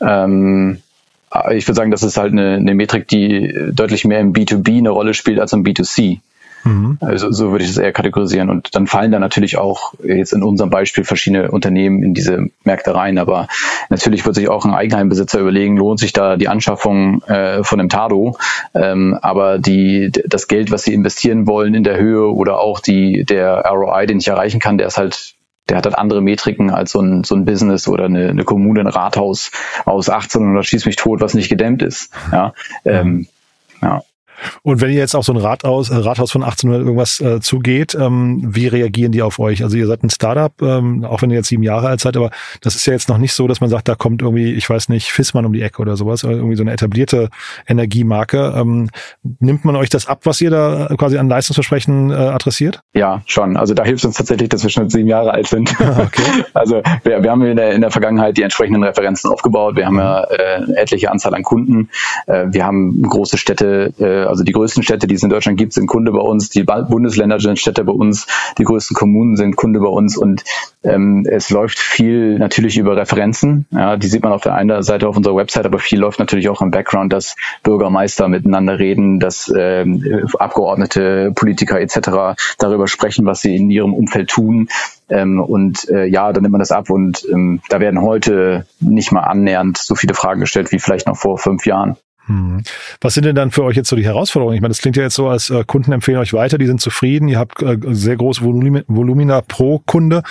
Ähm 0.00 0.82
ich 1.52 1.66
würde 1.66 1.74
sagen, 1.74 1.90
das 1.90 2.02
ist 2.02 2.16
halt 2.16 2.32
eine, 2.32 2.54
eine 2.56 2.74
Metrik, 2.74 3.08
die 3.08 3.52
deutlich 3.72 4.04
mehr 4.04 4.20
im 4.20 4.32
B2B 4.32 4.78
eine 4.78 4.90
Rolle 4.90 5.14
spielt 5.14 5.40
als 5.40 5.52
im 5.52 5.64
B2C. 5.64 6.20
Mhm. 6.64 6.98
Also 7.00 7.30
so 7.30 7.52
würde 7.52 7.64
ich 7.64 7.70
es 7.70 7.78
eher 7.78 7.92
kategorisieren. 7.92 8.50
Und 8.50 8.74
dann 8.74 8.86
fallen 8.86 9.12
da 9.12 9.18
natürlich 9.18 9.58
auch 9.58 9.94
jetzt 10.02 10.32
in 10.32 10.42
unserem 10.42 10.70
Beispiel 10.70 11.04
verschiedene 11.04 11.50
Unternehmen 11.50 12.02
in 12.02 12.14
diese 12.14 12.46
Märkte 12.64 12.94
rein. 12.94 13.18
Aber 13.18 13.48
natürlich 13.90 14.24
wird 14.24 14.34
sich 14.34 14.48
auch 14.48 14.64
ein 14.64 14.74
Eigenheimbesitzer 14.74 15.40
überlegen, 15.40 15.76
lohnt 15.76 16.00
sich 16.00 16.12
da 16.12 16.36
die 16.36 16.48
Anschaffung 16.48 17.22
äh, 17.24 17.62
von 17.62 17.80
einem 17.80 17.88
Tado. 17.88 18.36
Ähm, 18.74 19.18
aber 19.20 19.58
die, 19.58 20.10
das 20.26 20.48
Geld, 20.48 20.70
was 20.70 20.84
sie 20.84 20.94
investieren 20.94 21.46
wollen 21.46 21.74
in 21.74 21.84
der 21.84 21.98
Höhe 21.98 22.32
oder 22.32 22.60
auch 22.60 22.80
die, 22.80 23.24
der 23.24 23.64
ROI, 23.66 24.06
den 24.06 24.18
ich 24.18 24.28
erreichen 24.28 24.60
kann, 24.60 24.78
der 24.78 24.86
ist 24.86 24.98
halt 24.98 25.34
der 25.68 25.78
hat 25.78 25.86
halt 25.86 25.96
andere 25.96 26.20
Metriken 26.20 26.70
als 26.70 26.92
so 26.92 27.00
ein, 27.00 27.24
so 27.24 27.34
ein 27.34 27.46
Business 27.46 27.88
oder 27.88 28.04
eine, 28.04 28.28
eine 28.28 28.44
Kommune, 28.44 28.80
ein 28.80 28.86
Rathaus 28.86 29.50
aus 29.86 30.10
1800 30.10 30.64
schieß 30.64 30.84
mich 30.84 30.96
tot, 30.96 31.22
was 31.22 31.32
nicht 31.32 31.48
gedämmt 31.48 31.82
ist. 31.82 32.12
Ja, 32.32 32.52
ähm, 32.84 33.28
ja. 33.80 34.02
Und 34.62 34.80
wenn 34.80 34.90
ihr 34.90 34.98
jetzt 34.98 35.14
auch 35.14 35.24
so 35.24 35.32
ein 35.32 35.38
Rathaus, 35.38 35.90
äh, 35.90 35.96
Rathaus 35.96 36.32
von 36.32 36.42
1800 36.42 36.86
irgendwas 36.86 37.20
äh, 37.20 37.40
zugeht, 37.40 37.94
ähm, 37.94 38.42
wie 38.44 38.66
reagieren 38.66 39.12
die 39.12 39.22
auf 39.22 39.38
euch? 39.38 39.62
Also 39.62 39.76
ihr 39.76 39.86
seid 39.86 40.02
ein 40.02 40.10
Startup, 40.10 40.52
ähm, 40.62 41.04
auch 41.04 41.22
wenn 41.22 41.30
ihr 41.30 41.36
jetzt 41.36 41.48
sieben 41.48 41.62
Jahre 41.62 41.88
alt 41.88 42.00
seid, 42.00 42.16
aber 42.16 42.30
das 42.60 42.74
ist 42.74 42.86
ja 42.86 42.92
jetzt 42.92 43.08
noch 43.08 43.18
nicht 43.18 43.32
so, 43.32 43.46
dass 43.46 43.60
man 43.60 43.70
sagt, 43.70 43.88
da 43.88 43.94
kommt 43.94 44.22
irgendwie, 44.22 44.52
ich 44.52 44.68
weiß 44.68 44.88
nicht, 44.88 45.10
Fissmann 45.10 45.46
um 45.46 45.52
die 45.52 45.62
Ecke 45.62 45.80
oder 45.82 45.96
sowas, 45.96 46.24
oder 46.24 46.34
irgendwie 46.34 46.56
so 46.56 46.62
eine 46.62 46.72
etablierte 46.72 47.28
Energiemarke. 47.66 48.54
Ähm, 48.56 48.90
nimmt 49.40 49.64
man 49.64 49.76
euch 49.76 49.88
das 49.88 50.06
ab, 50.06 50.20
was 50.24 50.40
ihr 50.40 50.50
da 50.50 50.88
quasi 50.96 51.18
an 51.18 51.28
Leistungsversprechen 51.28 52.10
äh, 52.10 52.14
adressiert? 52.14 52.80
Ja, 52.94 53.22
schon. 53.26 53.56
Also 53.56 53.74
da 53.74 53.84
hilft 53.84 54.04
uns 54.04 54.16
tatsächlich, 54.16 54.48
dass 54.48 54.62
wir 54.62 54.70
schon 54.70 54.90
sieben 54.90 55.08
Jahre 55.08 55.32
alt 55.32 55.46
sind. 55.46 55.74
Ah, 55.84 56.00
okay. 56.02 56.22
Also 56.54 56.80
wir, 57.02 57.22
wir 57.22 57.30
haben 57.30 57.42
in 57.42 57.56
der, 57.56 57.72
in 57.72 57.82
der 57.82 57.90
Vergangenheit 57.90 58.38
die 58.38 58.42
entsprechenden 58.42 58.82
Referenzen 58.82 59.30
aufgebaut. 59.30 59.76
Wir 59.76 59.86
haben 59.86 59.98
ja 59.98 60.24
äh, 60.24 60.62
etliche 60.76 61.10
Anzahl 61.10 61.34
an 61.34 61.42
Kunden. 61.42 61.90
Äh, 62.26 62.46
wir 62.48 62.64
haben 62.64 63.02
große 63.02 63.36
Städte, 63.36 63.92
äh, 63.98 64.23
also 64.28 64.44
die 64.44 64.52
größten 64.52 64.82
Städte, 64.82 65.06
die 65.06 65.14
es 65.14 65.22
in 65.22 65.30
Deutschland 65.30 65.58
gibt, 65.58 65.72
sind 65.72 65.86
Kunde 65.86 66.12
bei 66.12 66.20
uns, 66.20 66.50
die 66.50 66.64
Bundesländer 66.64 67.40
sind 67.40 67.58
Städte 67.58 67.84
bei 67.84 67.92
uns, 67.92 68.26
die 68.58 68.64
größten 68.64 68.96
Kommunen 68.96 69.36
sind 69.36 69.56
Kunde 69.56 69.80
bei 69.80 69.88
uns 69.88 70.16
und 70.16 70.44
ähm, 70.82 71.26
es 71.28 71.50
läuft 71.50 71.78
viel 71.78 72.38
natürlich 72.38 72.76
über 72.78 72.96
Referenzen. 72.96 73.66
Ja, 73.70 73.96
die 73.96 74.06
sieht 74.06 74.22
man 74.22 74.32
auf 74.32 74.42
der 74.42 74.54
einen 74.54 74.82
Seite 74.82 75.08
auf 75.08 75.16
unserer 75.16 75.36
Website, 75.36 75.66
aber 75.66 75.78
viel 75.78 75.98
läuft 75.98 76.18
natürlich 76.18 76.48
auch 76.48 76.60
im 76.60 76.70
Background, 76.70 77.12
dass 77.12 77.36
Bürgermeister 77.62 78.28
miteinander 78.28 78.78
reden, 78.78 79.20
dass 79.20 79.52
ähm, 79.56 80.26
Abgeordnete, 80.38 81.32
Politiker 81.34 81.80
etc. 81.80 82.36
darüber 82.58 82.86
sprechen, 82.86 83.24
was 83.26 83.40
sie 83.40 83.56
in 83.56 83.70
ihrem 83.70 83.94
Umfeld 83.94 84.30
tun. 84.30 84.68
Ähm, 85.08 85.40
und 85.40 85.88
äh, 85.90 86.06
ja, 86.06 86.32
dann 86.32 86.42
nimmt 86.42 86.52
man 86.52 86.60
das 86.60 86.72
ab 86.72 86.90
und 86.90 87.26
ähm, 87.30 87.60
da 87.68 87.80
werden 87.80 88.00
heute 88.00 88.66
nicht 88.80 89.12
mal 89.12 89.20
annähernd 89.20 89.78
so 89.78 89.94
viele 89.94 90.14
Fragen 90.14 90.40
gestellt 90.40 90.72
wie 90.72 90.78
vielleicht 90.78 91.06
noch 91.06 91.16
vor 91.16 91.38
fünf 91.38 91.66
Jahren. 91.66 91.96
Hm. 92.26 92.62
Was 93.00 93.14
sind 93.14 93.24
denn 93.24 93.36
dann 93.36 93.50
für 93.50 93.64
euch 93.64 93.76
jetzt 93.76 93.88
so 93.88 93.96
die 93.96 94.04
Herausforderungen? 94.04 94.54
Ich 94.54 94.62
meine, 94.62 94.70
das 94.70 94.80
klingt 94.80 94.96
ja 94.96 95.02
jetzt 95.02 95.14
so, 95.14 95.28
als 95.28 95.50
äh, 95.50 95.64
Kunden 95.66 95.92
empfehlen 95.92 96.18
euch 96.18 96.32
weiter, 96.32 96.58
die 96.58 96.66
sind 96.66 96.80
zufrieden, 96.80 97.28
ihr 97.28 97.38
habt 97.38 97.62
äh, 97.62 97.76
sehr 97.90 98.16
große 98.16 98.42
Volumina, 98.42 98.82
Volumina 98.86 99.42
pro 99.42 99.80
Kunde. 99.80 100.22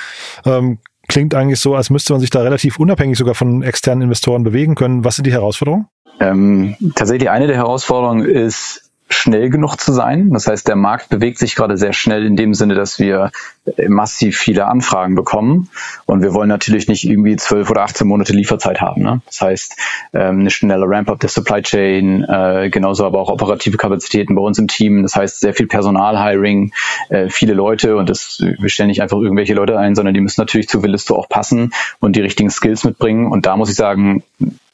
Ähm, 0.45 0.79
klingt 1.07 1.35
eigentlich 1.35 1.59
so, 1.59 1.75
als 1.75 1.89
müsste 1.89 2.13
man 2.13 2.19
sich 2.19 2.29
da 2.29 2.41
relativ 2.41 2.79
unabhängig 2.79 3.17
sogar 3.17 3.35
von 3.35 3.61
externen 3.61 4.03
Investoren 4.03 4.43
bewegen 4.43 4.75
können. 4.75 5.05
Was 5.05 5.15
sind 5.15 5.27
die 5.27 5.33
Herausforderungen? 5.33 5.87
Ähm, 6.19 6.75
tatsächlich 6.95 7.29
eine 7.29 7.47
der 7.47 7.57
Herausforderungen 7.57 8.25
ist, 8.25 8.91
schnell 9.13 9.49
genug 9.49 9.77
zu 9.77 9.93
sein. 9.93 10.31
Das 10.31 10.47
heißt, 10.47 10.67
der 10.67 10.75
Markt 10.75 11.09
bewegt 11.09 11.39
sich 11.39 11.55
gerade 11.55 11.77
sehr 11.77 11.93
schnell 11.93 12.25
in 12.25 12.35
dem 12.35 12.53
Sinne, 12.53 12.75
dass 12.75 12.99
wir 12.99 13.31
äh, 13.65 13.87
massiv 13.87 14.37
viele 14.37 14.65
Anfragen 14.65 15.15
bekommen. 15.15 15.69
Und 16.05 16.21
wir 16.21 16.33
wollen 16.33 16.49
natürlich 16.49 16.87
nicht 16.87 17.05
irgendwie 17.05 17.35
zwölf 17.35 17.69
oder 17.69 17.83
18 17.83 18.07
Monate 18.07 18.33
Lieferzeit 18.33 18.81
haben. 18.81 19.03
Ne? 19.03 19.21
Das 19.25 19.41
heißt, 19.41 19.77
ähm, 20.13 20.41
eine 20.41 20.49
schnelle 20.49 20.85
Ramp-up 20.87 21.19
der 21.19 21.29
Supply 21.29 21.61
Chain, 21.61 22.23
äh, 22.23 22.69
genauso 22.69 23.05
aber 23.05 23.19
auch 23.19 23.29
operative 23.29 23.77
Kapazitäten 23.77 24.35
bei 24.35 24.41
uns 24.41 24.59
im 24.59 24.67
Team. 24.67 25.03
Das 25.03 25.15
heißt, 25.15 25.39
sehr 25.39 25.53
viel 25.53 25.67
Personal-Hiring, 25.67 26.73
äh, 27.09 27.29
viele 27.29 27.53
Leute 27.53 27.97
und 27.97 28.09
das, 28.09 28.39
wir 28.39 28.69
stellen 28.69 28.89
nicht 28.89 29.01
einfach 29.01 29.17
irgendwelche 29.17 29.53
Leute 29.53 29.77
ein, 29.77 29.95
sondern 29.95 30.13
die 30.13 30.21
müssen 30.21 30.41
natürlich 30.41 30.67
zu 30.67 30.83
Willisto 30.83 31.15
auch 31.15 31.29
passen 31.29 31.73
und 31.99 32.15
die 32.15 32.21
richtigen 32.21 32.49
Skills 32.49 32.83
mitbringen. 32.83 33.31
Und 33.31 33.45
da 33.45 33.55
muss 33.55 33.69
ich 33.69 33.75
sagen, 33.75 34.23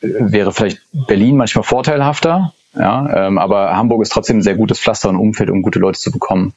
wäre 0.02 0.52
vielleicht 0.52 0.82
Berlin 0.94 1.38
manchmal 1.38 1.64
vorteilhafter, 1.64 2.54
ja, 2.76 3.28
ähm, 3.28 3.40
aber 3.40 3.76
Hamburg 3.76 4.04
ist 4.04 4.12
trotzdem 4.12 4.38
ein 4.38 4.42
sehr 4.44 4.56
gutes 4.56 4.80
Pflaster 4.80 5.10
und 5.10 5.16
Umfeld, 5.16 5.50
um 5.50 5.64
gute 5.64 5.80
Leute 5.80 5.98
zu 5.98 6.12
bekommen. 6.12 6.54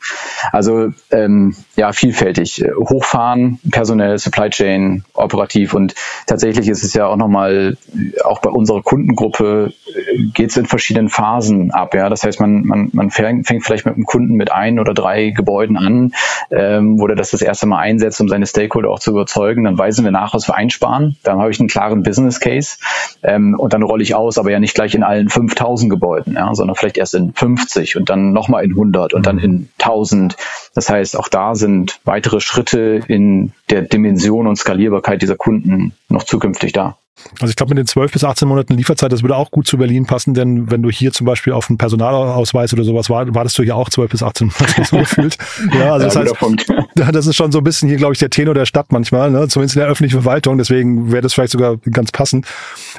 Also 0.53 0.91
ähm, 1.11 1.57
ja, 1.75 1.93
vielfältig. 1.93 2.63
Hochfahren, 2.77 3.59
personell, 3.71 4.19
Supply 4.19 4.51
Chain, 4.51 5.05
operativ 5.15 5.73
und 5.73 5.95
tatsächlich 6.27 6.69
ist 6.69 6.85
es 6.85 6.93
ja 6.93 7.07
auch 7.07 7.17
nochmal, 7.17 7.79
auch 8.25 8.43
bei 8.43 8.51
unserer 8.51 8.83
Kundengruppe 8.83 9.73
äh, 9.87 10.23
geht 10.35 10.51
es 10.51 10.59
in 10.59 10.67
verschiedenen 10.67 11.09
Phasen 11.09 11.71
ab. 11.71 11.95
Ja, 11.95 12.11
das 12.11 12.25
heißt, 12.25 12.41
man, 12.41 12.67
man, 12.67 12.91
man 12.93 13.11
fängt, 13.11 13.47
vielleicht 13.47 13.87
mit 13.87 13.95
einem 13.95 14.05
Kunden 14.05 14.35
mit 14.35 14.53
ein 14.53 14.79
oder 14.79 14.93
drei 14.93 15.31
Gebäuden 15.31 15.79
an, 15.79 16.13
ähm, 16.51 17.01
wo 17.01 17.07
er 17.07 17.15
das 17.15 17.31
das 17.31 17.41
erste 17.41 17.67
Mal 17.67 17.79
einsetzt, 17.79 18.21
um 18.21 18.29
seine 18.29 18.47
Stakeholder 18.47 18.91
auch 18.91 19.01
zu 19.01 19.13
überzeugen. 19.13 19.65
Dann 19.65 19.79
weisen 19.79 20.05
wir 20.05 20.13
nach, 20.13 20.35
was 20.35 20.47
wir 20.47 20.57
einsparen. 20.57 21.17
Dann 21.23 21.39
habe 21.39 21.51
ich 21.51 21.59
einen 21.59 21.71
klaren 21.71 22.03
Business 22.03 22.39
Case 22.39 22.77
ähm, 23.23 23.55
und 23.59 23.73
dann 23.73 23.83
rolle 23.83 24.03
ich 24.03 24.15
aus, 24.15 24.37
aber 24.37 24.51
ja 24.51 24.61
nicht 24.61 24.75
gleich 24.75 24.95
in 24.95 25.05
allen 25.05 25.31
5000 25.31 25.89
Gebäuden 25.89 26.02
Gebäuden, 26.03 26.35
ja, 26.35 26.53
sondern 26.55 26.75
vielleicht 26.75 26.99
erst 26.99 27.15
in 27.15 27.33
50 27.33 27.97
und 27.97 28.11
dann 28.11 28.33
nochmal 28.33 28.65
in 28.65 28.73
100 28.73 29.15
und 29.15 29.25
dann 29.25 29.37
mhm. 29.37 29.45
in 29.45 29.69
1000. 29.79 30.37
Das 30.75 30.91
heißt, 30.91 31.17
auch 31.17 31.29
da 31.29 31.55
sind 31.55 32.01
weitere 32.05 32.41
Schritte 32.41 33.01
in 33.07 33.53
der 33.71 33.83
Dimension 33.83 34.49
und 34.49 34.57
Skalierbarkeit 34.57 35.23
dieser 35.23 35.37
Kunden 35.37 35.93
noch 36.09 36.25
zukünftig 36.25 36.73
da. 36.73 36.97
Also 37.41 37.51
ich 37.51 37.57
glaube, 37.57 37.71
mit 37.71 37.79
den 37.79 37.87
12 37.87 38.13
bis 38.13 38.25
18 38.25 38.49
Monaten 38.49 38.75
Lieferzeit, 38.75 39.13
das 39.13 39.23
würde 39.23 39.37
auch 39.37 39.51
gut 39.51 39.67
zu 39.67 39.77
Berlin 39.77 40.07
passen, 40.07 40.35
denn 40.35 40.71
wenn 40.71 40.83
du 40.83 40.91
hier 40.91 41.13
zum 41.13 41.27
Beispiel 41.27 41.53
auf 41.53 41.69
einen 41.69 41.79
Personalausweis 41.79 42.73
oder 42.73 42.85
sowas 42.85 43.11
war, 43.11 43.33
wartest 43.35 43.59
du 43.59 43.63
hier 43.63 43.77
auch 43.77 43.91
12 43.91 44.11
bis 44.11 44.23
18 44.23 44.49
Monate 44.49 44.85
so 44.91 44.97
gefühlt. 44.99 45.37
Ja, 45.73 45.93
also 45.93 46.07
ja, 46.07 46.25
das 46.25 46.41
heißt, 46.41 46.75
das 47.15 47.27
ist 47.27 47.37
schon 47.37 47.53
so 47.53 47.59
ein 47.59 47.65
bisschen 47.65 47.89
hier, 47.89 47.99
glaube 47.99 48.15
ich, 48.15 48.19
der 48.19 48.31
Tenor 48.31 48.55
der 48.55 48.67
Stadt 48.67 48.93
manchmal, 48.93 49.31
ne? 49.31 49.47
zumindest 49.49 49.77
in 49.77 49.81
der 49.81 49.89
öffentlichen 49.89 50.23
Verwaltung, 50.23 50.59
deswegen 50.59 51.13
wäre 51.13 51.23
das 51.23 51.35
vielleicht 51.35 51.53
sogar 51.53 51.77
ganz 51.77 52.13
passend. 52.13 52.47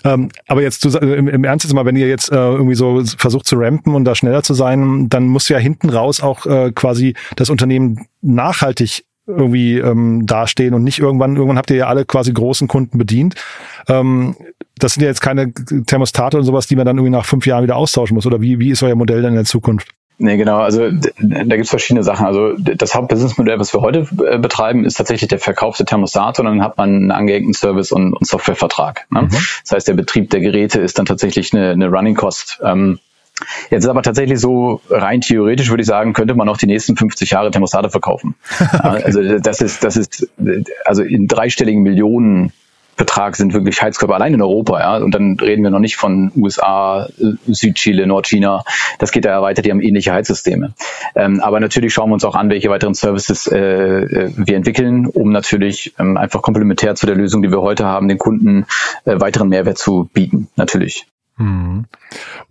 Ähm, 0.04 0.30
aber 0.48 0.62
jetzt 0.62 0.82
zu, 0.82 0.98
im, 0.98 1.28
im 1.28 1.44
Ernst 1.44 1.66
jetzt 1.66 1.74
mal, 1.74 1.86
wenn 1.86 1.96
ihr 1.96 2.08
jetzt 2.08 2.32
äh, 2.32 2.36
irgendwie 2.36 2.76
so 2.76 3.04
versucht 3.18 3.48
zu 3.48 3.56
rampen 3.56 3.96
und 3.96 4.06
da 4.06 4.16
schneller 4.16 4.44
zu 4.44 4.54
sein, 4.54 5.10
dann 5.10 5.26
muss 5.26 5.50
ja 5.50 5.58
hinten 5.58 5.90
raus 5.90 6.22
auch 6.22 6.46
äh, 6.46 6.72
quasi 6.72 7.16
das 7.36 7.50
Unternehmen 7.50 8.08
nachhaltig 8.22 9.06
irgendwie 9.26 9.78
ähm, 9.78 10.26
dastehen 10.26 10.74
und 10.74 10.84
nicht 10.84 11.00
irgendwann, 11.00 11.36
irgendwann 11.36 11.58
habt 11.58 11.70
ihr 11.72 11.78
ja 11.78 11.88
alle 11.88 12.06
quasi 12.06 12.34
großen 12.34 12.68
Kunden 12.68 12.98
bedient. 12.98 13.36
Ähm, 13.88 14.36
das 14.78 14.94
sind 14.94 15.04
ja 15.04 15.10
jetzt 15.10 15.22
keine 15.22 15.54
Thermostate 15.54 16.38
und 16.38 16.44
sowas, 16.44 16.68
die 16.68 16.76
man 16.76 16.86
dann 16.86 16.98
irgendwie 16.98 17.16
nach 17.16 17.26
fünf 17.26 17.46
Jahren 17.46 17.64
wieder 17.64 17.76
austauschen 17.76 18.16
muss. 18.16 18.26
Oder 18.26 18.42
wie, 18.42 18.60
wie 18.60 18.72
ist 18.72 18.84
euer 18.84 18.96
Modell 18.96 19.22
denn 19.22 19.30
in 19.30 19.36
der 19.36 19.46
Zukunft? 19.46 19.90
Nee, 20.20 20.38
genau. 20.38 20.60
Also 20.60 20.90
da 20.92 21.56
gibt's 21.56 21.70
verschiedene 21.70 22.04
Sachen. 22.04 22.26
Also 22.26 22.54
das 22.58 22.94
Hauptbusinessmodell, 22.94 23.60
was 23.60 23.74
wir 23.74 23.82
heute 23.82 24.08
äh, 24.26 24.38
betreiben, 24.38 24.86
ist 24.86 24.96
tatsächlich 24.96 25.28
der 25.28 25.40
Verkauf 25.40 25.78
der 25.78 25.86
Thermostate 25.86 26.42
und 26.42 26.48
dann 26.48 26.64
hat 26.64 26.78
man 26.78 26.90
einen 26.90 27.12
angehängten 27.12 27.54
Service- 27.54 27.92
und, 27.92 28.14
und 28.14 28.28
Softwarevertrag. 28.28 29.06
Ne? 29.10 29.24
Mhm. 29.24 29.30
Das 29.30 29.72
heißt, 29.72 29.88
der 29.88 29.94
Betrieb 29.94 30.30
der 30.30 30.40
Geräte 30.40 30.80
ist 30.80 31.00
dann 31.00 31.06
tatsächlich 31.06 31.54
eine, 31.54 31.72
eine 31.72 31.88
Running 31.90 32.16
Cost. 32.16 32.62
Ähm, 32.64 33.00
Jetzt 33.70 33.84
ist 33.84 33.90
aber 33.90 34.04
tatsächlich 34.04 34.40
so, 34.40 34.82
rein 34.90 35.22
theoretisch 35.22 35.70
würde 35.70 35.82
ich 35.82 35.88
sagen, 35.88 36.14
könnte 36.14 36.36
man 36.36 36.48
noch 36.48 36.58
die 36.58 36.68
nächsten 36.68 36.96
50 36.96 37.32
Jahre 37.32 37.52
Thermostate 37.52 37.90
verkaufen. 37.90 38.36
okay. 38.60 39.04
Also 39.04 39.40
das 39.40 39.62
ist, 39.62 39.84
das 39.84 39.98
ist, 39.98 40.30
also 40.86 41.02
in 41.02 41.28
dreistelligen 41.28 41.82
Millionen 41.82 42.54
Betrag 42.96 43.36
sind 43.36 43.54
wirklich 43.54 43.82
Heizkörper 43.82 44.16
allein 44.16 44.36
in 44.36 44.42
Europa, 44.42 44.80
ja. 44.80 44.98
Und 44.98 45.16
dann 45.16 45.38
reden 45.40 45.64
wir 45.64 45.72
noch 45.72 45.80
nicht 45.80 45.96
von 45.96 46.32
USA, 46.36 47.08
Südchile, 47.48 48.06
Nordchina. 48.06 48.64
Das 49.00 49.12
geht 49.12 49.26
ja 49.26 49.42
weiter, 49.42 49.64
die 49.64 49.72
haben 49.72 49.82
ähnliche 49.82 50.14
Heizsysteme. 50.14 50.74
Ähm, 51.16 51.42
aber 51.42 51.60
natürlich 51.60 51.94
schauen 51.94 52.10
wir 52.10 52.14
uns 52.14 52.26
auch 52.26 52.36
an, 52.36 52.50
welche 52.50 52.70
weiteren 52.70 52.94
Services 52.94 53.48
äh, 53.48 53.58
äh, 53.58 54.34
wir 54.36 54.56
entwickeln, 54.56 55.08
um 55.08 55.32
natürlich 55.32 55.96
ähm, 55.98 56.18
einfach 56.18 56.44
komplementär 56.44 56.94
zu 56.96 57.08
der 57.08 57.16
Lösung, 57.16 57.42
die 57.42 57.50
wir 57.50 57.62
heute 57.62 57.86
haben, 57.86 58.08
den 58.08 58.20
Kunden 58.20 58.68
äh, 59.06 59.20
weiteren 59.20 59.50
Mehrwert 59.50 59.80
zu 59.80 60.10
bieten, 60.14 60.50
natürlich. 60.56 61.08
Mhm. 61.38 61.86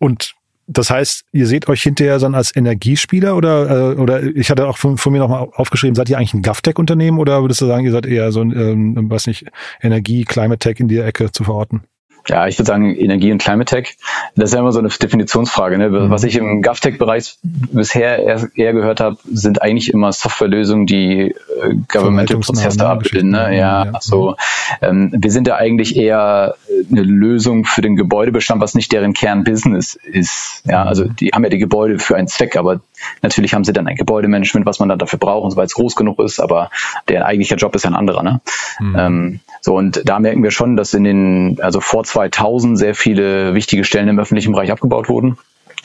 Und 0.00 0.34
das 0.72 0.90
heißt, 0.90 1.24
ihr 1.32 1.46
seht 1.46 1.68
euch 1.68 1.82
hinterher 1.82 2.18
dann 2.18 2.34
als 2.34 2.54
Energiespieler 2.54 3.36
oder, 3.36 3.92
äh, 3.92 3.94
oder 3.96 4.22
ich 4.22 4.50
hatte 4.50 4.66
auch 4.66 4.76
von, 4.76 4.98
von 4.98 5.12
mir 5.12 5.18
nochmal 5.18 5.48
aufgeschrieben, 5.54 5.94
seid 5.94 6.08
ihr 6.08 6.18
eigentlich 6.18 6.34
ein 6.34 6.42
GovTech-Unternehmen 6.42 7.18
oder 7.18 7.42
würdest 7.42 7.60
du 7.60 7.66
sagen, 7.66 7.84
ihr 7.84 7.92
seid 7.92 8.06
eher 8.06 8.32
so 8.32 8.40
ein, 8.40 8.52
ähm, 8.52 9.10
was 9.10 9.26
nicht, 9.26 9.46
Energie, 9.80 10.24
Climate 10.24 10.58
Tech 10.58 10.80
in 10.80 10.88
die 10.88 10.98
Ecke 10.98 11.32
zu 11.32 11.44
verorten? 11.44 11.82
Ja, 12.28 12.46
ich 12.46 12.58
würde 12.58 12.66
sagen 12.66 12.94
Energie 12.94 13.32
und 13.32 13.38
Climate 13.38 13.74
Tech. 13.74 13.96
Das 14.36 14.50
ist 14.50 14.54
ja 14.54 14.60
immer 14.60 14.72
so 14.72 14.78
eine 14.78 14.88
Definitionsfrage. 14.88 15.78
Ne? 15.78 15.88
Mhm. 15.88 16.10
Was 16.10 16.24
ich 16.24 16.36
im 16.36 16.62
GovTech-Bereich 16.62 17.36
bisher 17.42 18.18
eher, 18.18 18.48
eher 18.54 18.72
gehört 18.72 19.00
habe, 19.00 19.16
sind 19.24 19.60
eigentlich 19.62 19.92
immer 19.92 20.12
Softwarelösungen, 20.12 20.86
die 20.86 21.34
äh, 21.62 21.74
Governmental-Prozesse 21.88 22.86
abbilden. 22.86 23.30
Ne? 23.30 23.56
Ja, 23.56 23.84
ja, 23.86 24.00
so. 24.00 24.36
Ähm, 24.80 25.12
wir 25.16 25.30
sind 25.30 25.46
ja 25.48 25.56
eigentlich 25.56 25.96
eher 25.96 26.54
eine 26.90 27.02
Lösung 27.02 27.64
für 27.64 27.82
den 27.82 27.96
Gebäudebestand, 27.96 28.60
was 28.60 28.74
nicht 28.74 28.92
deren 28.92 29.12
Kernbusiness 29.12 29.94
ist. 29.94 30.62
Ja, 30.64 30.84
also 30.84 31.04
die 31.04 31.30
haben 31.30 31.44
ja 31.44 31.50
die 31.50 31.58
Gebäude 31.58 31.98
für 31.98 32.16
einen 32.16 32.28
Zweck, 32.28 32.56
aber 32.56 32.80
natürlich 33.20 33.54
haben 33.54 33.64
sie 33.64 33.72
dann 33.72 33.86
ein 33.86 33.96
Gebäudemanagement, 33.96 34.66
was 34.66 34.78
man 34.78 34.88
dann 34.88 34.98
dafür 34.98 35.18
braucht, 35.18 35.56
weil 35.56 35.66
es 35.66 35.74
groß 35.74 35.96
genug 35.96 36.18
ist, 36.20 36.40
aber 36.40 36.70
der 37.08 37.26
eigentliche 37.26 37.56
Job 37.56 37.74
ist 37.74 37.84
ja 37.84 37.90
ein 37.90 37.96
anderer. 37.96 38.22
Ne? 38.22 38.40
Mhm. 38.80 38.96
Ähm, 38.98 39.40
so, 39.64 39.76
und 39.76 40.02
da 40.04 40.18
merken 40.18 40.42
wir 40.42 40.50
schon, 40.50 40.76
dass 40.76 40.92
in 40.92 41.04
den, 41.04 41.58
also 41.62 41.80
vor 41.80 42.02
2000 42.02 42.76
sehr 42.76 42.96
viele 42.96 43.54
wichtige 43.54 43.84
Stellen 43.84 44.08
im 44.08 44.18
öffentlichen 44.18 44.52
Bereich 44.52 44.72
abgebaut 44.72 45.08
wurden. 45.08 45.38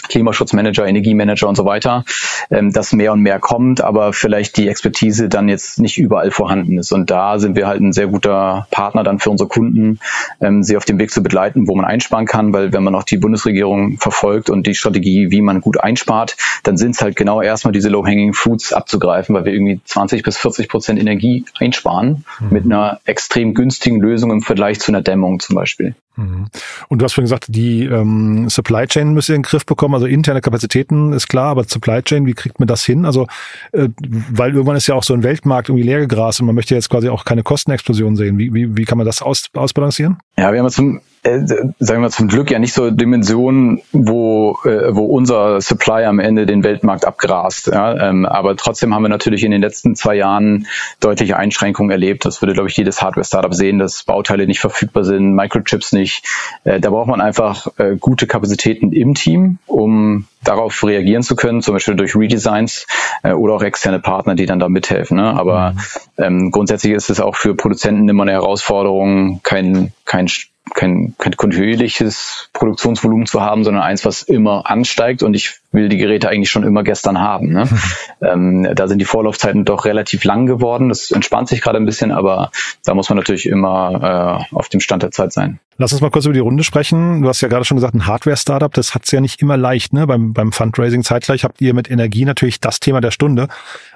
Klimaschutzmanager, 0.10 0.86
Energiemanager 0.86 1.48
und 1.48 1.56
so 1.56 1.66
weiter, 1.66 2.04
ähm, 2.50 2.72
dass 2.72 2.94
mehr 2.94 3.14
und 3.14 3.22
mehr 3.22 3.40
kommt, 3.40 3.82
aber 3.82 4.14
vielleicht 4.14 4.58
die 4.58 4.68
Expertise 4.68 5.30
dann 5.30 5.50
jetzt 5.50 5.80
nicht 5.80 5.98
überall 5.98 6.32
vorhanden 6.32 6.78
ist. 6.78 6.92
Und 6.92 7.10
da 7.10 7.40
sind 7.40 7.56
wir 7.56 7.68
halt 7.68 7.82
ein 7.82 7.94
sehr 7.94 8.08
guter 8.08 8.68
Partner 8.72 9.04
dann 9.04 9.20
für 9.20 9.30
unsere 9.30 9.50
Kunden, 9.50 10.00
ähm, 10.42 10.64
sie 10.64 10.78
auf 10.78 10.86
dem 10.86 11.00
Weg 11.00 11.12
zu 11.12 11.24
begleiten, 11.24 11.68
wo 11.68 11.76
man 11.76 11.86
einsparen 11.86 12.26
kann, 12.26 12.54
weil 12.54 12.74
wenn 12.74 12.84
man 12.84 12.96
auch 12.96 13.04
die 13.04 13.18
Bundesregierung 13.18 13.98
verfolgt 13.98 14.50
und 14.50 14.68
die 14.68 14.76
Strategie, 14.76 15.32
wie 15.32 15.42
man 15.42 15.62
gut 15.62 15.80
einspart, 15.80 16.38
dann 16.64 16.78
sind 16.78 16.92
es 16.92 17.02
halt 17.02 17.16
genau 17.16 17.42
erstmal 17.42 17.72
diese 17.72 17.90
Low-Hanging 17.90 18.34
Fruits 18.34 18.74
abzugreifen, 18.74 19.36
weil 19.36 19.46
wir 19.46 19.54
irgendwie 19.54 19.82
20 19.84 20.24
bis 20.24 20.38
40 20.38 20.70
Prozent 20.70 21.00
Energie 21.00 21.46
einsparen 21.60 22.26
mhm. 22.40 22.48
mit 22.50 22.66
einer 22.66 23.00
extrem 23.06 23.54
günstigen 23.54 24.00
Lösung 24.00 24.32
im 24.32 24.42
Vergleich 24.42 24.80
zu 24.80 24.92
einer 24.92 25.02
Dämmung 25.02 25.40
zum 25.40 25.56
Beispiel. 25.56 25.96
Mhm. 26.18 26.48
Und 26.90 27.00
du 27.00 27.06
hast 27.06 27.14
vorhin 27.14 27.26
gesagt, 27.26 27.46
die 27.50 27.86
ähm, 27.86 28.50
Supply 28.50 28.88
Chain 28.88 29.14
müsst 29.14 29.30
ihr 29.30 29.36
in 29.36 29.42
den 29.42 29.48
Griff 29.48 29.66
bekommen, 29.66 29.94
also 29.94 30.08
interne 30.08 30.42
Kapazitäten 30.42 31.14
ist 31.14 31.28
klar, 31.28 31.52
aber 31.52 31.64
Supply 31.64 32.02
Chain, 32.02 32.26
wie 32.26 32.34
kriegt 32.34 32.60
man 32.60 32.68
das 32.68 32.84
hin? 32.84 33.06
Also, 33.06 33.28
äh, 33.72 33.90
weil 34.32 34.54
irgendwann 34.54 34.76
ist 34.76 34.88
ja 34.88 34.96
auch 34.96 35.04
so 35.04 35.14
ein 35.14 35.24
Weltmarkt 35.24 35.70
irgendwie 35.70 35.86
leer 35.86 36.00
gegrast 36.00 36.40
und 36.40 36.48
man 36.48 36.56
möchte 36.56 36.76
jetzt 36.76 36.90
quasi 36.90 37.08
auch 37.10 37.24
keine 37.24 37.44
Kostenexplosion 37.44 38.16
sehen. 38.16 38.38
Wie, 38.38 38.54
wie, 38.54 38.76
wie 38.76 38.86
kann 38.86 38.98
man 38.98 39.06
das 39.06 39.22
aus, 39.22 39.46
ausbalancieren? 39.54 40.18
Ja, 40.38 40.52
wir 40.52 40.60
haben 40.60 40.70
zum 40.70 41.02
äh, 41.28 41.74
sagen 41.80 42.02
wir 42.02 42.10
zum 42.10 42.28
Glück 42.28 42.50
ja 42.50 42.60
nicht 42.60 42.74
so 42.74 42.90
Dimensionen, 42.90 43.82
wo, 43.92 44.58
äh, 44.64 44.96
wo 44.96 45.06
unser 45.06 45.62
Supply 45.62 46.06
am 46.06 46.20
Ende 46.20 46.46
den 46.46 46.64
Weltmarkt 46.64 47.06
abgrast. 47.06 47.68
Ja? 47.68 48.10
Ähm, 48.10 48.26
aber 48.26 48.56
trotzdem 48.56 48.94
haben 48.94 49.04
wir 49.04 49.10
natürlich 49.10 49.44
in 49.44 49.52
den 49.52 49.62
letzten 49.62 49.96
zwei 49.96 50.16
Jahren 50.16 50.68
deutliche 51.00 51.38
Einschränkungen 51.38 51.92
erlebt. 51.92 52.26
Das 52.26 52.42
würde, 52.42 52.54
glaube 52.54 52.70
ich, 52.70 52.78
jedes 52.78 53.02
Hardware-Startup 53.02 53.54
sehen, 53.54 53.80
dass 53.80 54.04
Bauteile 54.04 54.48
nicht 54.48 54.60
verfügbar 54.60 55.04
sind, 55.04 55.34
Microchips 55.34 55.92
nicht. 55.92 56.24
Äh, 56.64 56.80
da 56.80 56.90
braucht 56.90 57.08
man 57.08 57.22
einfach 57.22 57.68
äh, 57.78 57.98
gute 57.98 58.28
Kapazitäten 58.28 58.92
im 58.94 59.14
Team, 59.14 59.60
um 59.68 60.26
darauf 60.48 60.84
reagieren 60.84 61.24
zu 61.24 61.36
können, 61.36 61.62
zum 61.62 61.74
Beispiel 61.74 61.96
durch 61.96 62.16
Redesigns 62.16 62.88
äh, 63.24 63.34
oder 63.34 63.56
auch 63.56 63.64
externe 63.64 64.00
Partner, 64.00 64.36
die 64.36 64.46
dann 64.46 64.60
da 64.60 64.70
mithelfen. 64.70 65.18
Ne? 65.18 65.34
Aber 65.38 65.72
mhm. 65.72 65.80
ähm, 66.18 66.52
grundsätzlich 66.52 66.94
ist 66.94 67.10
es 67.10 67.20
auch 67.20 67.36
für 67.36 67.56
Produzenten 67.56 68.08
immer 68.08 68.24
eine 68.24 68.34
Herausforderung, 68.34 69.42
kein, 69.44 69.94
kein 70.06 70.28
kein, 70.74 71.16
kein 71.18 71.36
kontinuierliches 71.36 72.50
Produktionsvolumen 72.54 73.26
zu 73.26 73.42
haben, 73.42 73.64
sondern 73.64 73.84
eins, 73.84 74.06
was 74.06 74.22
immer 74.22 74.70
ansteigt 74.70 75.24
und 75.24 75.34
ich 75.34 75.60
will 75.72 75.90
die 75.90 75.98
Geräte 75.98 76.30
eigentlich 76.30 76.50
schon 76.50 76.64
immer 76.64 76.84
gestern 76.84 77.20
haben. 77.20 77.54
Ne? 77.54 77.68
ähm, 78.22 78.68
da 78.76 78.88
sind 78.88 79.00
die 79.00 79.06
Vorlaufzeiten 79.06 79.66
doch 79.66 79.86
relativ 79.86 80.24
lang 80.24 80.46
geworden. 80.46 80.90
Das 80.90 81.12
entspannt 81.12 81.50
sich 81.50 81.62
gerade 81.62 81.78
ein 81.78 81.86
bisschen, 81.86 82.12
aber 82.12 82.52
da 82.86 82.94
muss 82.94 83.10
man 83.10 83.18
natürlich 83.18 83.48
immer 83.48 84.42
äh, 84.52 84.56
auf 84.56 84.70
dem 84.70 84.80
Stand 84.80 85.04
der 85.04 85.12
Zeit 85.12 85.34
sein. 85.34 85.60
Lass 85.80 85.92
uns 85.92 86.02
mal 86.02 86.10
kurz 86.10 86.26
über 86.26 86.34
die 86.34 86.40
Runde 86.40 86.64
sprechen. 86.64 87.22
Du 87.22 87.30
hast 87.30 87.42
ja 87.42 87.48
gerade 87.48 87.64
schon 87.64 87.78
gesagt, 87.78 87.94
ein 87.94 88.08
Hardware-Startup, 88.08 88.74
das 88.74 88.96
hat's 88.96 89.12
ja 89.12 89.22
nicht 89.22 89.42
immer 89.42 89.58
leicht. 89.58 89.94
Ne? 89.94 90.08
Beim, 90.08 90.34
beim 90.34 90.52
Fundraising 90.52 91.04
zeitgleich 91.04 91.44
habt 91.44 91.62
ihr 91.62 91.74
mit 91.74 91.90
Energie 91.92 92.26
natürlich 92.26 92.60
das 92.60 92.80
Thema 92.80 93.00
der 93.00 93.12
Stunde. 93.12 93.48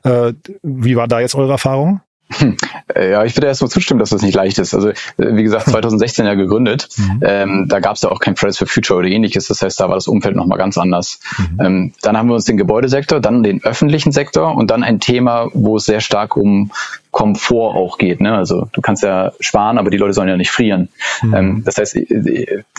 Äh, 0.03 0.33
wie 0.61 0.95
war 0.95 1.07
da 1.07 1.19
jetzt 1.19 1.33
eure 1.33 1.53
Erfahrung? 1.53 2.01
Hm. 2.39 2.57
Ja, 2.95 3.23
ich 3.23 3.35
würde 3.35 3.47
erstmal 3.47 3.69
zustimmen, 3.69 3.99
dass 3.99 4.09
das 4.09 4.21
nicht 4.21 4.35
leicht 4.35 4.59
ist. 4.59 4.73
Also 4.73 4.91
wie 5.17 5.43
gesagt, 5.43 5.65
2016 5.69 6.25
ja 6.25 6.33
gegründet. 6.33 6.89
Mhm. 6.97 7.19
Ähm, 7.23 7.65
da 7.67 7.79
gab 7.79 7.95
es 7.95 8.01
ja 8.01 8.09
auch 8.09 8.19
kein 8.19 8.35
Fridays 8.35 8.57
for 8.57 8.67
Future 8.67 8.99
oder 8.99 9.07
ähnliches. 9.07 9.47
Das 9.47 9.61
heißt, 9.61 9.79
da 9.79 9.87
war 9.89 9.95
das 9.95 10.07
Umfeld 10.07 10.35
nochmal 10.35 10.57
ganz 10.57 10.77
anders. 10.77 11.19
Mhm. 11.37 11.59
Ähm, 11.59 11.93
dann 12.01 12.17
haben 12.17 12.27
wir 12.27 12.35
uns 12.35 12.45
den 12.45 12.57
Gebäudesektor, 12.57 13.19
dann 13.19 13.43
den 13.43 13.63
öffentlichen 13.63 14.11
Sektor 14.11 14.55
und 14.55 14.71
dann 14.71 14.83
ein 14.83 14.99
Thema, 14.99 15.49
wo 15.53 15.77
es 15.77 15.85
sehr 15.85 16.01
stark 16.01 16.37
um 16.37 16.71
Komfort 17.11 17.75
auch 17.75 17.97
geht. 17.97 18.21
Ne? 18.21 18.33
Also 18.33 18.69
du 18.71 18.81
kannst 18.81 19.03
ja 19.03 19.33
sparen, 19.41 19.77
aber 19.77 19.89
die 19.89 19.97
Leute 19.97 20.13
sollen 20.13 20.29
ja 20.29 20.37
nicht 20.37 20.51
frieren. 20.51 20.89
Mhm. 21.21 21.33
Ähm, 21.33 21.61
das 21.65 21.77
heißt, 21.77 21.95
ich, 21.95 22.09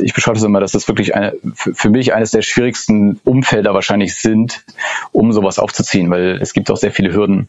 ich 0.00 0.14
beschreibe 0.14 0.38
es 0.38 0.44
immer, 0.44 0.60
dass 0.60 0.72
das 0.72 0.88
wirklich 0.88 1.14
eine, 1.14 1.34
für 1.54 1.90
mich 1.90 2.14
eines 2.14 2.30
der 2.30 2.42
schwierigsten 2.42 3.20
Umfelder 3.24 3.74
wahrscheinlich 3.74 4.16
sind, 4.16 4.64
um 5.12 5.32
sowas 5.32 5.58
aufzuziehen, 5.58 6.10
weil 6.10 6.38
es 6.40 6.54
gibt 6.54 6.70
auch 6.70 6.78
sehr 6.78 6.92
viele 6.92 7.12
Hürden. 7.12 7.48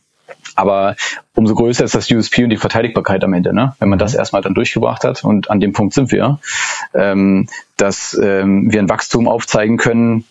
Aber 0.56 0.96
umso 1.36 1.56
größer 1.56 1.84
ist 1.84 1.96
das 1.96 2.12
USP 2.12 2.44
und 2.44 2.50
die 2.50 2.58
Verteidigbarkeit 2.58 3.24
am 3.24 3.34
Ende, 3.34 3.54
ne? 3.54 3.76
wenn 3.80 3.90
man 3.90 4.00
das 4.00 4.14
mhm. 4.14 4.20
erstmal 4.20 4.42
dann 4.42 4.54
durchgebracht 4.54 5.04
hat. 5.04 5.24
Und 5.24 5.50
an 5.50 5.60
dem 5.60 5.74
Punkt 5.74 5.94
sind 5.94 6.12
wir, 6.12 6.40
ähm, 6.94 7.48
dass 7.78 8.18
ähm, 8.22 8.72
wir 8.72 8.80
ein 8.80 8.90
Wachstum 8.90 9.28
aufzeigen 9.28 9.78
können, 9.78 10.26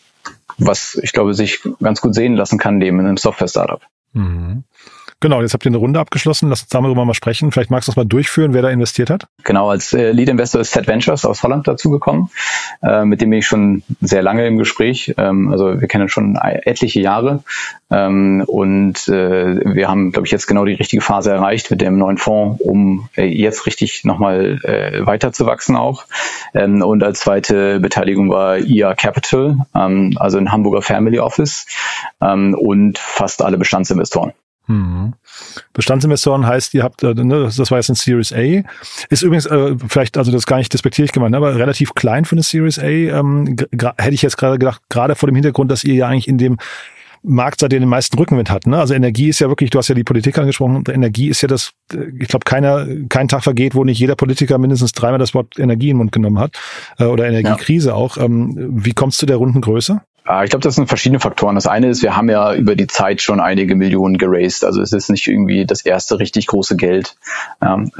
was 0.58 0.98
ich 1.02 1.12
glaube 1.12 1.34
sich 1.34 1.60
ganz 1.82 2.00
gut 2.00 2.14
sehen 2.14 2.34
lassen 2.34 2.58
kann 2.58 2.78
neben 2.78 3.00
einem 3.00 3.16
Software-Startup. 3.16 3.82
Mhm. 4.12 4.64
Genau, 5.22 5.40
jetzt 5.40 5.54
habt 5.54 5.64
ihr 5.64 5.70
eine 5.70 5.76
Runde 5.78 6.00
abgeschlossen. 6.00 6.48
Lass 6.48 6.62
uns 6.62 6.68
darüber 6.70 7.04
mal 7.04 7.14
sprechen. 7.14 7.52
Vielleicht 7.52 7.70
magst 7.70 7.86
du 7.86 7.92
das 7.92 7.96
mal 7.96 8.04
durchführen, 8.04 8.54
wer 8.54 8.62
da 8.62 8.70
investiert 8.70 9.08
hat. 9.08 9.28
Genau, 9.44 9.70
als 9.70 9.92
äh, 9.92 10.10
Lead 10.10 10.28
Investor 10.28 10.60
ist 10.60 10.72
Set 10.72 10.88
Ventures 10.88 11.24
aus 11.24 11.44
Holland 11.44 11.68
dazugekommen. 11.68 12.28
Äh, 12.82 13.04
mit 13.04 13.20
dem 13.20 13.30
bin 13.30 13.38
ich 13.38 13.46
schon 13.46 13.84
sehr 14.00 14.20
lange 14.22 14.44
im 14.48 14.58
Gespräch. 14.58 15.14
Ähm, 15.18 15.48
also 15.52 15.80
wir 15.80 15.86
kennen 15.86 16.08
schon 16.08 16.34
etliche 16.34 17.00
Jahre. 17.00 17.44
Ähm, 17.88 18.42
und 18.48 19.06
äh, 19.06 19.74
wir 19.76 19.88
haben, 19.88 20.10
glaube 20.10 20.26
ich, 20.26 20.32
jetzt 20.32 20.48
genau 20.48 20.64
die 20.64 20.74
richtige 20.74 21.02
Phase 21.02 21.30
erreicht 21.30 21.70
mit 21.70 21.80
dem 21.80 21.98
neuen 21.98 22.18
Fonds, 22.18 22.60
um 22.60 23.08
äh, 23.16 23.24
jetzt 23.24 23.64
richtig 23.66 24.04
nochmal 24.04 24.58
äh, 24.64 25.06
weiter 25.06 25.30
auch. 25.76 26.04
Ähm, 26.52 26.82
und 26.82 27.04
als 27.04 27.20
zweite 27.20 27.78
Beteiligung 27.78 28.28
war 28.28 28.58
IA 28.58 28.96
Capital, 28.96 29.58
ähm, 29.76 30.14
also 30.16 30.38
ein 30.38 30.50
Hamburger 30.50 30.82
Family 30.82 31.20
Office 31.20 31.66
ähm, 32.20 32.54
und 32.54 32.98
fast 32.98 33.40
alle 33.40 33.56
Bestandsinvestoren. 33.56 34.32
Mhm. 34.66 35.14
Bestandsinvestoren 35.72 36.46
heißt, 36.46 36.74
ihr 36.74 36.82
habt, 36.82 37.02
äh, 37.02 37.14
ne, 37.14 37.50
das 37.56 37.70
war 37.70 37.78
jetzt 37.78 37.88
ein 37.88 37.94
Series 37.94 38.32
A. 38.32 38.62
Ist 39.10 39.22
übrigens, 39.22 39.46
äh, 39.46 39.76
vielleicht, 39.88 40.16
also 40.16 40.30
das 40.30 40.46
gar 40.46 40.58
nicht 40.58 40.72
despektierlich 40.72 41.12
gemeint, 41.12 41.34
aber 41.34 41.56
relativ 41.56 41.94
klein 41.94 42.24
für 42.24 42.36
eine 42.36 42.42
Series 42.42 42.78
A. 42.78 42.86
Ähm, 42.86 43.56
hätte 43.98 44.14
ich 44.14 44.22
jetzt 44.22 44.36
gerade 44.36 44.58
gedacht, 44.58 44.82
gerade 44.88 45.14
vor 45.14 45.28
dem 45.28 45.34
Hintergrund, 45.34 45.70
dass 45.70 45.84
ihr 45.84 45.94
ja 45.94 46.08
eigentlich 46.08 46.28
in 46.28 46.38
dem 46.38 46.58
Markt 47.24 47.60
seid, 47.60 47.72
der 47.72 47.78
den 47.78 47.88
meisten 47.88 48.18
Rückenwind 48.18 48.50
hat. 48.50 48.66
Ne? 48.66 48.78
Also 48.78 48.94
Energie 48.94 49.28
ist 49.28 49.38
ja 49.38 49.48
wirklich, 49.48 49.70
du 49.70 49.78
hast 49.78 49.88
ja 49.88 49.94
die 49.94 50.04
Politik 50.04 50.38
angesprochen, 50.38 50.82
Energie 50.88 51.28
ist 51.28 51.40
ja 51.40 51.48
das, 51.48 51.72
ich 51.92 52.28
glaube, 52.28 52.44
keiner, 52.44 52.86
kein 53.08 53.28
Tag 53.28 53.44
vergeht, 53.44 53.74
wo 53.74 53.84
nicht 53.84 53.98
jeder 53.98 54.16
Politiker 54.16 54.58
mindestens 54.58 54.92
dreimal 54.92 55.18
das 55.18 55.32
Wort 55.32 55.58
Energie 55.58 55.90
in 55.90 55.94
den 55.94 55.98
Mund 55.98 56.12
genommen 56.12 56.40
hat 56.40 56.58
äh, 56.98 57.04
oder 57.04 57.26
Energiekrise 57.28 57.90
ja. 57.90 57.94
auch. 57.94 58.16
Ähm, 58.16 58.54
wie 58.56 58.92
kommst 58.92 59.22
du 59.22 59.26
der 59.26 59.36
runden 59.36 59.60
Größe? 59.60 60.00
Ah, 60.24 60.44
ich 60.44 60.50
glaube, 60.50 60.62
das 60.62 60.76
sind 60.76 60.86
verschiedene 60.86 61.18
Faktoren. 61.18 61.56
Das 61.56 61.66
eine 61.66 61.88
ist, 61.88 62.02
wir 62.02 62.16
haben 62.16 62.30
ja 62.30 62.54
über 62.54 62.76
die 62.76 62.86
Zeit 62.86 63.20
schon 63.20 63.40
einige 63.40 63.74
Millionen 63.74 64.18
geraced. 64.18 64.64
Also 64.64 64.80
es 64.80 64.92
ist 64.92 65.10
nicht 65.10 65.26
irgendwie 65.26 65.66
das 65.66 65.84
erste 65.84 66.20
richtig 66.20 66.46
große 66.46 66.76
Geld. 66.76 67.16
Ähm, 67.60 67.90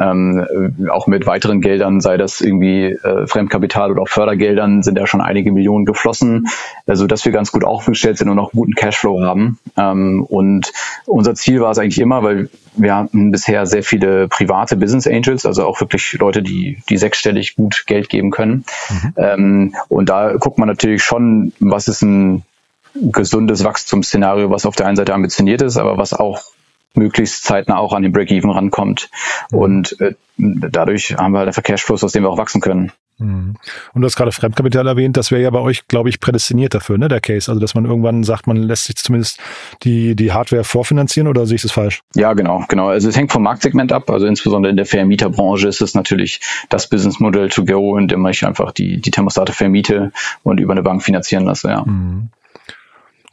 auch 0.88 1.09
mit 1.09 1.26
weiteren 1.26 1.61
Geldern, 1.61 2.00
sei 2.00 2.17
das 2.17 2.41
irgendwie 2.41 2.93
äh, 2.93 3.26
Fremdkapital 3.26 3.91
oder 3.91 4.02
auch 4.02 4.09
Fördergeldern, 4.09 4.85
sind 4.85 4.99
ja 4.99 5.09
schon 5.09 5.21
einige 5.21 5.50
Millionen 5.50 5.85
geflossen, 5.85 6.47
also 6.87 7.09
dass 7.09 7.25
wir 7.25 7.33
ganz 7.33 7.50
gut 7.50 7.64
aufgestellt 7.64 8.19
sind 8.19 8.29
und 8.29 8.38
auch 8.38 8.52
guten 8.52 8.75
Cashflow 8.75 9.21
haben. 9.23 9.59
Ähm, 9.76 10.25
und 10.29 10.73
unser 11.07 11.35
Ziel 11.35 11.61
war 11.61 11.73
es 11.73 11.79
eigentlich 11.79 12.00
immer, 12.00 12.23
weil 12.23 12.50
wir 12.75 12.97
hatten 12.97 13.31
bisher 13.31 13.67
sehr 13.67 13.83
viele 13.83 14.29
private 14.29 14.76
Business 14.76 15.07
Angels, 15.07 15.47
also 15.47 15.67
auch 15.67 15.81
wirklich 15.81 16.12
Leute, 16.14 16.43
die, 16.43 16.83
die 16.88 16.97
sechsstellig 16.97 17.57
gut 17.57 17.85
Geld 17.87 18.09
geben 18.09 18.31
können. 18.31 18.64
Mhm. 18.88 19.14
Ähm, 19.17 19.75
und 19.88 20.09
da 20.09 20.35
guckt 20.35 20.59
man 20.59 20.69
natürlich 20.69 21.02
schon, 21.02 21.52
was 21.61 21.88
ist 21.88 22.02
ein 22.02 22.45
gesundes 22.95 23.64
Wachstumsszenario, 23.64 24.50
was 24.50 24.67
auf 24.67 24.76
der 24.76 24.87
einen 24.87 24.97
Seite 24.97 25.14
ambitioniert 25.14 25.62
ist, 25.62 25.76
aber 25.76 25.97
was 25.97 26.12
auch 26.12 26.43
möglichst 26.95 27.45
zeitnah 27.45 27.79
auch 27.79 27.93
an 27.93 28.02
den 28.02 28.12
Break-Even 28.12 28.50
rankommt. 28.50 29.09
Mhm. 29.50 29.59
Und 29.59 30.00
äh, 30.00 30.14
dadurch 30.37 31.17
haben 31.17 31.33
wir 31.33 31.38
halt 31.38 31.49
einfach 31.49 31.62
Cashflows, 31.62 32.05
aus 32.05 32.12
denen 32.12 32.25
wir 32.25 32.31
auch 32.31 32.38
wachsen 32.38 32.61
können. 32.61 32.93
Mhm. 33.23 33.55
Und 33.93 34.02
du 34.02 34.07
hast 34.07 34.17
gerade 34.17 34.33
Fremdkapital 34.33 34.87
erwähnt, 34.87 35.17
das 35.17 35.31
wäre 35.31 35.43
ja 35.43 35.50
bei 35.50 35.61
euch, 35.61 35.87
glaube 35.88 36.09
ich, 36.09 36.21
prädestiniert 36.21 36.75
dafür, 36.75 36.99
ne, 36.99 37.09
der 37.09 37.21
Case. 37.21 37.50
Also, 37.50 37.61
dass 37.61 37.75
man 37.75 37.85
irgendwann 37.85 38.25
sagt, 38.25 38.47
man 38.47 38.57
lässt 38.57 38.85
sich 38.85 38.97
zumindest 38.97 39.38
die, 39.83 40.17
die 40.17 40.33
Hardware 40.33 40.64
vorfinanzieren 40.64 41.29
oder 41.29 41.47
sehe 41.47 41.57
ich 41.57 41.62
das 41.62 41.73
falsch? 41.73 42.02
Ja, 42.14 42.33
genau, 42.35 42.64
genau. 42.69 42.88
Also, 42.88 43.09
es 43.09 43.17
hängt 43.17 43.33
vom 43.33 43.43
Marktsegment 43.43 43.93
ab. 43.93 44.11
Also, 44.11 44.26
insbesondere 44.26 44.71
in 44.71 44.76
der 44.76 44.87
Vermieterbranche 44.87 45.69
ist 45.69 45.81
es 45.81 45.95
natürlich 45.95 46.41
das 46.69 46.88
Businessmodell 46.88 47.49
to 47.49 47.64
go, 47.64 47.97
in 47.97 48.09
dem 48.09 48.26
ich 48.26 48.45
einfach 48.45 48.73
die, 48.73 49.00
die 49.00 49.11
Thermostate 49.11 49.52
vermiete 49.52 50.12
und 50.43 50.61
über 50.61 50.73
eine 50.73 50.83
Bank 50.83 51.02
finanzieren 51.02 51.45
lasse, 51.45 51.69
ja. 51.69 51.85
Mhm. 51.85 52.31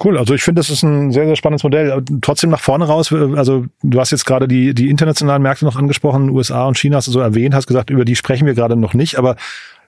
Cool, 0.02 0.18
also 0.18 0.34
ich 0.34 0.44
finde, 0.44 0.60
das 0.60 0.70
ist 0.70 0.82
ein 0.84 1.12
sehr, 1.12 1.26
sehr 1.26 1.36
spannendes 1.36 1.64
Modell. 1.64 2.04
Trotzdem 2.22 2.50
nach 2.50 2.62
vorne 2.62 2.86
raus, 2.86 3.12
also 3.12 3.66
du 3.84 4.00
hast 4.00 4.12
jetzt 4.12 4.26
gerade 4.26 4.48
die, 4.48 4.74
die 4.74 4.90
internationalen 4.90 5.42
Märkte 5.42 5.66
noch 5.66 5.76
angesprochen, 5.76 6.30
USA 6.30 6.66
und 6.68 6.78
China 6.78 6.98
hast 6.98 7.08
du 7.08 7.12
so 7.12 7.20
erwähnt, 7.20 7.54
hast 7.54 7.68
gesagt, 7.68 7.90
über 7.90 8.06
die 8.06 8.16
sprechen 8.16 8.46
wir 8.46 8.54
gerade 8.54 8.78
noch 8.78 8.94
nicht, 8.94 9.18
aber 9.18 9.36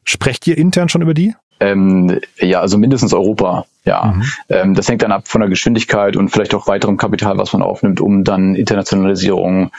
sprecht 0.04 0.48
ihr 0.48 0.58
intern 0.58 0.90
schon 0.90 1.02
über 1.02 1.14
die? 1.14 1.36
Ähm, 1.60 2.20
ja, 2.40 2.60
also 2.60 2.78
mindestens 2.78 3.14
Europa. 3.14 3.66
Ja, 3.84 4.14
mhm. 4.16 4.24
ähm, 4.50 4.74
das 4.76 4.88
hängt 4.88 5.02
dann 5.02 5.12
ab 5.12 5.28
von 5.28 5.42
der 5.42 5.50
Geschwindigkeit 5.50 6.16
und 6.16 6.30
vielleicht 6.30 6.54
auch 6.54 6.68
weiterem 6.68 6.98
Kapital, 6.98 7.40
was 7.40 7.52
man 7.52 7.64
aufnimmt, 7.64 8.00
um 8.00 8.24
dann 8.24 8.54
Internationalisierung 8.54 9.72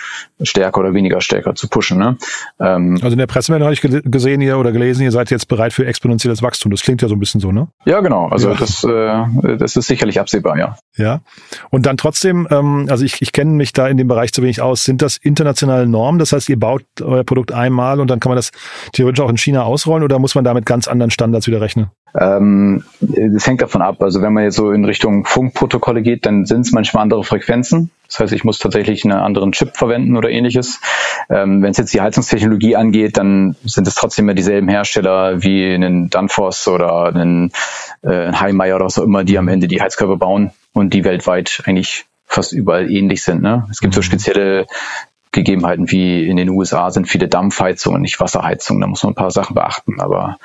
stärker 0.42 0.80
oder 0.80 0.92
weniger 0.92 1.20
stärker 1.20 1.54
zu 1.54 1.68
pushen. 1.68 1.98
Ne? 1.98 2.16
Ähm, 2.58 2.98
also 3.00 3.12
in 3.12 3.18
der 3.18 3.28
Pressemeldung 3.28 3.66
habe 3.66 3.74
ich 3.74 3.80
gesehen 3.80 4.40
hier 4.40 4.58
oder 4.58 4.72
gelesen, 4.72 5.02
ihr 5.02 5.12
seid 5.12 5.30
jetzt 5.30 5.46
bereit 5.46 5.72
für 5.72 5.86
exponentielles 5.86 6.42
Wachstum. 6.42 6.72
Das 6.72 6.82
klingt 6.82 7.00
ja 7.00 7.06
so 7.06 7.14
ein 7.14 7.20
bisschen 7.20 7.40
so, 7.40 7.52
ne? 7.52 7.68
Ja, 7.84 8.00
genau. 8.00 8.26
Also 8.26 8.50
ja. 8.50 8.56
das, 8.56 8.82
äh, 8.82 9.56
das 9.56 9.76
ist 9.76 9.86
sicherlich 9.86 10.18
absehbar, 10.18 10.58
ja. 10.58 10.76
Ja. 10.96 11.20
Und 11.70 11.86
dann 11.86 11.96
trotzdem, 11.96 12.48
ähm, 12.50 12.86
also 12.90 13.04
ich, 13.04 13.22
ich 13.22 13.32
kenne 13.32 13.52
mich 13.52 13.72
da 13.72 13.86
in 13.86 13.98
dem 13.98 14.08
Bereich 14.08 14.32
zu 14.32 14.42
wenig 14.42 14.60
aus. 14.60 14.84
Sind 14.84 15.00
das 15.00 15.16
internationale 15.16 15.86
Normen? 15.86 16.18
Das 16.18 16.32
heißt, 16.32 16.48
ihr 16.48 16.58
baut 16.58 16.82
euer 17.00 17.22
Produkt 17.22 17.52
einmal 17.52 18.00
und 18.00 18.10
dann 18.10 18.18
kann 18.18 18.30
man 18.30 18.36
das 18.36 18.50
theoretisch 18.92 19.22
auch 19.24 19.30
in 19.30 19.38
China 19.38 19.62
ausrollen 19.62 20.02
oder 20.02 20.18
muss 20.18 20.34
man 20.34 20.42
da 20.42 20.54
mit 20.54 20.66
ganz 20.66 20.88
anderen 20.88 21.12
Standards 21.12 21.46
wieder 21.46 21.60
rechnen? 21.60 21.90
Ähm, 22.18 22.84
das 23.00 23.46
hängt 23.46 23.62
davon 23.62 23.82
ab. 23.82 24.02
Also 24.02 24.20
wenn 24.20 24.32
man 24.32 24.44
jetzt 24.44 24.56
so 24.56 24.70
in 24.70 24.84
Richtung 24.84 25.24
Funkprotokolle 25.24 26.02
geht, 26.02 26.26
dann 26.26 26.44
sind 26.44 26.62
es 26.62 26.72
manchmal 26.72 27.02
andere 27.02 27.24
Frequenzen. 27.24 27.90
Das 28.06 28.20
heißt, 28.20 28.32
ich 28.32 28.44
muss 28.44 28.58
tatsächlich 28.58 29.04
einen 29.04 29.14
anderen 29.14 29.52
Chip 29.52 29.76
verwenden 29.76 30.16
oder 30.16 30.28
ähnliches. 30.28 30.80
Ähm, 31.30 31.62
wenn 31.62 31.70
es 31.70 31.78
jetzt 31.78 31.94
die 31.94 32.02
Heizungstechnologie 32.02 32.76
angeht, 32.76 33.16
dann 33.16 33.56
sind 33.64 33.86
es 33.86 33.94
trotzdem 33.94 34.26
mehr 34.26 34.34
dieselben 34.34 34.68
Hersteller 34.68 35.42
wie 35.42 35.72
einen 35.72 36.10
Danfoss 36.10 36.68
oder 36.68 37.06
einen, 37.06 37.52
äh, 38.02 38.32
Heimeyer 38.32 38.76
oder 38.76 38.84
was 38.84 38.98
auch 38.98 39.04
immer, 39.04 39.24
die 39.24 39.38
am 39.38 39.48
Ende 39.48 39.68
die 39.68 39.80
Heizkörper 39.80 40.18
bauen 40.18 40.50
und 40.74 40.92
die 40.92 41.04
weltweit 41.04 41.62
eigentlich 41.64 42.04
fast 42.26 42.52
überall 42.52 42.90
ähnlich 42.90 43.22
sind. 43.22 43.42
Ne? 43.42 43.66
Es 43.70 43.80
gibt 43.80 43.94
so 43.94 44.00
mhm. 44.00 44.04
spezielle 44.04 44.66
Gegebenheiten 45.32 45.90
wie 45.90 46.26
in 46.28 46.36
den 46.36 46.50
USA 46.50 46.90
sind 46.90 47.08
viele 47.08 47.26
Dampfheizungen, 47.26 48.02
nicht 48.02 48.20
Wasserheizungen. 48.20 48.82
Da 48.82 48.86
muss 48.86 49.02
man 49.02 49.12
ein 49.12 49.16
paar 49.16 49.30
Sachen 49.30 49.54
beachten, 49.54 49.98
aber 49.98 50.38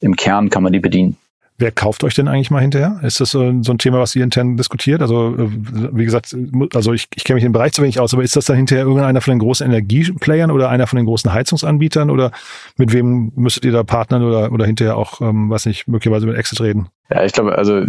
im 0.00 0.16
Kern 0.16 0.50
kann 0.50 0.62
man 0.62 0.72
die 0.72 0.80
bedienen. 0.80 1.16
Wer 1.60 1.72
kauft 1.72 2.04
euch 2.04 2.14
denn 2.14 2.26
eigentlich 2.26 2.50
mal 2.50 2.62
hinterher? 2.62 3.00
Ist 3.02 3.20
das 3.20 3.32
so, 3.32 3.42
ein 3.42 3.78
Thema, 3.78 4.00
was 4.00 4.16
ihr 4.16 4.24
intern 4.24 4.56
diskutiert? 4.56 5.02
Also, 5.02 5.34
äh, 5.36 5.48
wie 5.92 6.06
gesagt, 6.06 6.34
also 6.72 6.94
ich, 6.94 7.06
ich 7.14 7.24
kenne 7.24 7.34
mich 7.34 7.44
im 7.44 7.52
Bereich 7.52 7.72
zu 7.72 7.82
wenig 7.82 8.00
aus, 8.00 8.14
aber 8.14 8.22
ist 8.22 8.34
das 8.34 8.46
dann 8.46 8.56
hinterher 8.56 8.86
irgendeiner 8.86 9.20
von 9.20 9.32
den 9.32 9.40
großen 9.40 9.66
Energieplayern 9.66 10.50
oder 10.50 10.70
einer 10.70 10.86
von 10.86 10.96
den 10.96 11.04
großen 11.04 11.30
Heizungsanbietern 11.30 12.08
oder 12.08 12.32
mit 12.78 12.94
wem 12.94 13.32
müsstet 13.36 13.66
ihr 13.66 13.72
da 13.72 13.82
partnern 13.82 14.24
oder, 14.24 14.50
oder 14.50 14.64
hinterher 14.64 14.96
auch, 14.96 15.20
ähm, 15.20 15.50
weiß 15.50 15.66
nicht, 15.66 15.86
möglicherweise 15.86 16.26
mit 16.26 16.38
Exit 16.38 16.62
reden? 16.62 16.88
Ja, 17.10 17.24
ich 17.24 17.34
glaube, 17.34 17.58
also 17.58 17.82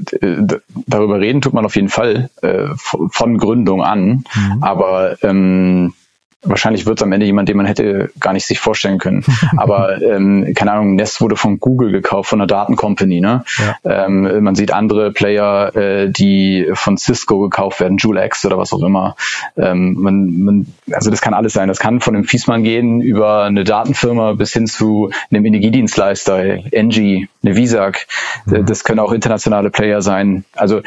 darüber 0.88 1.22
reden 1.22 1.40
tut 1.40 1.54
man 1.54 1.64
auf 1.64 1.78
jeden 1.78 1.90
Fall 1.90 2.30
äh, 2.42 2.68
von 2.76 3.38
Gründung 3.38 3.84
an, 3.84 4.26
mhm. 4.36 4.58
aber 4.64 5.16
ähm, 5.24 5.94
Wahrscheinlich 6.44 6.88
wird 6.88 7.00
es 7.00 7.04
am 7.04 7.12
Ende 7.12 7.28
jemand, 7.28 7.50
den 7.50 7.58
man 7.58 7.68
hätte 7.68 8.10
gar 8.20 8.34
nicht 8.34 8.48
sich 8.48 8.60
vorstellen 8.60 8.98
können. 8.98 9.24
Aber 9.58 10.02
ähm, 10.02 10.54
keine 10.56 10.72
Ahnung, 10.72 10.96
Nest 10.96 11.22
wurde 11.22 11.36
von 11.36 11.60
Google 11.60 11.92
gekauft, 11.92 12.30
von 12.30 12.40
einer 12.42 12.48
Datencompany. 12.48 13.22
Ne? 13.22 13.44
Ja. 13.84 14.06
Ähm, 14.06 14.44
man 14.44 14.56
sieht 14.56 14.72
andere 14.74 15.12
Player, 15.12 15.76
äh, 15.76 16.10
die 16.10 16.68
von 16.74 16.98
Cisco 16.98 17.40
gekauft 17.40 17.80
werden, 17.80 17.98
JuleX 17.98 18.44
oder 18.46 18.58
was 18.58 18.74
auch 18.74 18.82
immer. 18.82 19.16
Ähm, 19.56 19.94
man, 20.00 20.44
man, 20.44 20.74
also 20.92 21.12
das 21.12 21.22
kann 21.22 21.36
alles 21.36 21.54
sein. 21.54 21.68
Das 21.68 21.80
kann 21.80 22.02
von 22.02 22.16
einem 22.16 22.24
Fiesmann 22.24 22.64
gehen 22.64 23.02
über 23.02 23.44
eine 23.44 23.64
Datenfirma 23.64 24.34
bis 24.34 24.52
hin 24.52 24.66
zu 24.66 25.12
einem 25.30 25.46
Energiedienstleister, 25.46 26.74
Engie, 26.74 27.30
eine 27.44 27.56
Visag. 27.56 28.08
Mhm. 28.46 28.66
Das 28.66 28.84
können 28.84 29.00
auch 29.00 29.12
internationale 29.12 29.70
Player 29.70 30.02
sein. 30.02 30.46
Also 30.56 30.82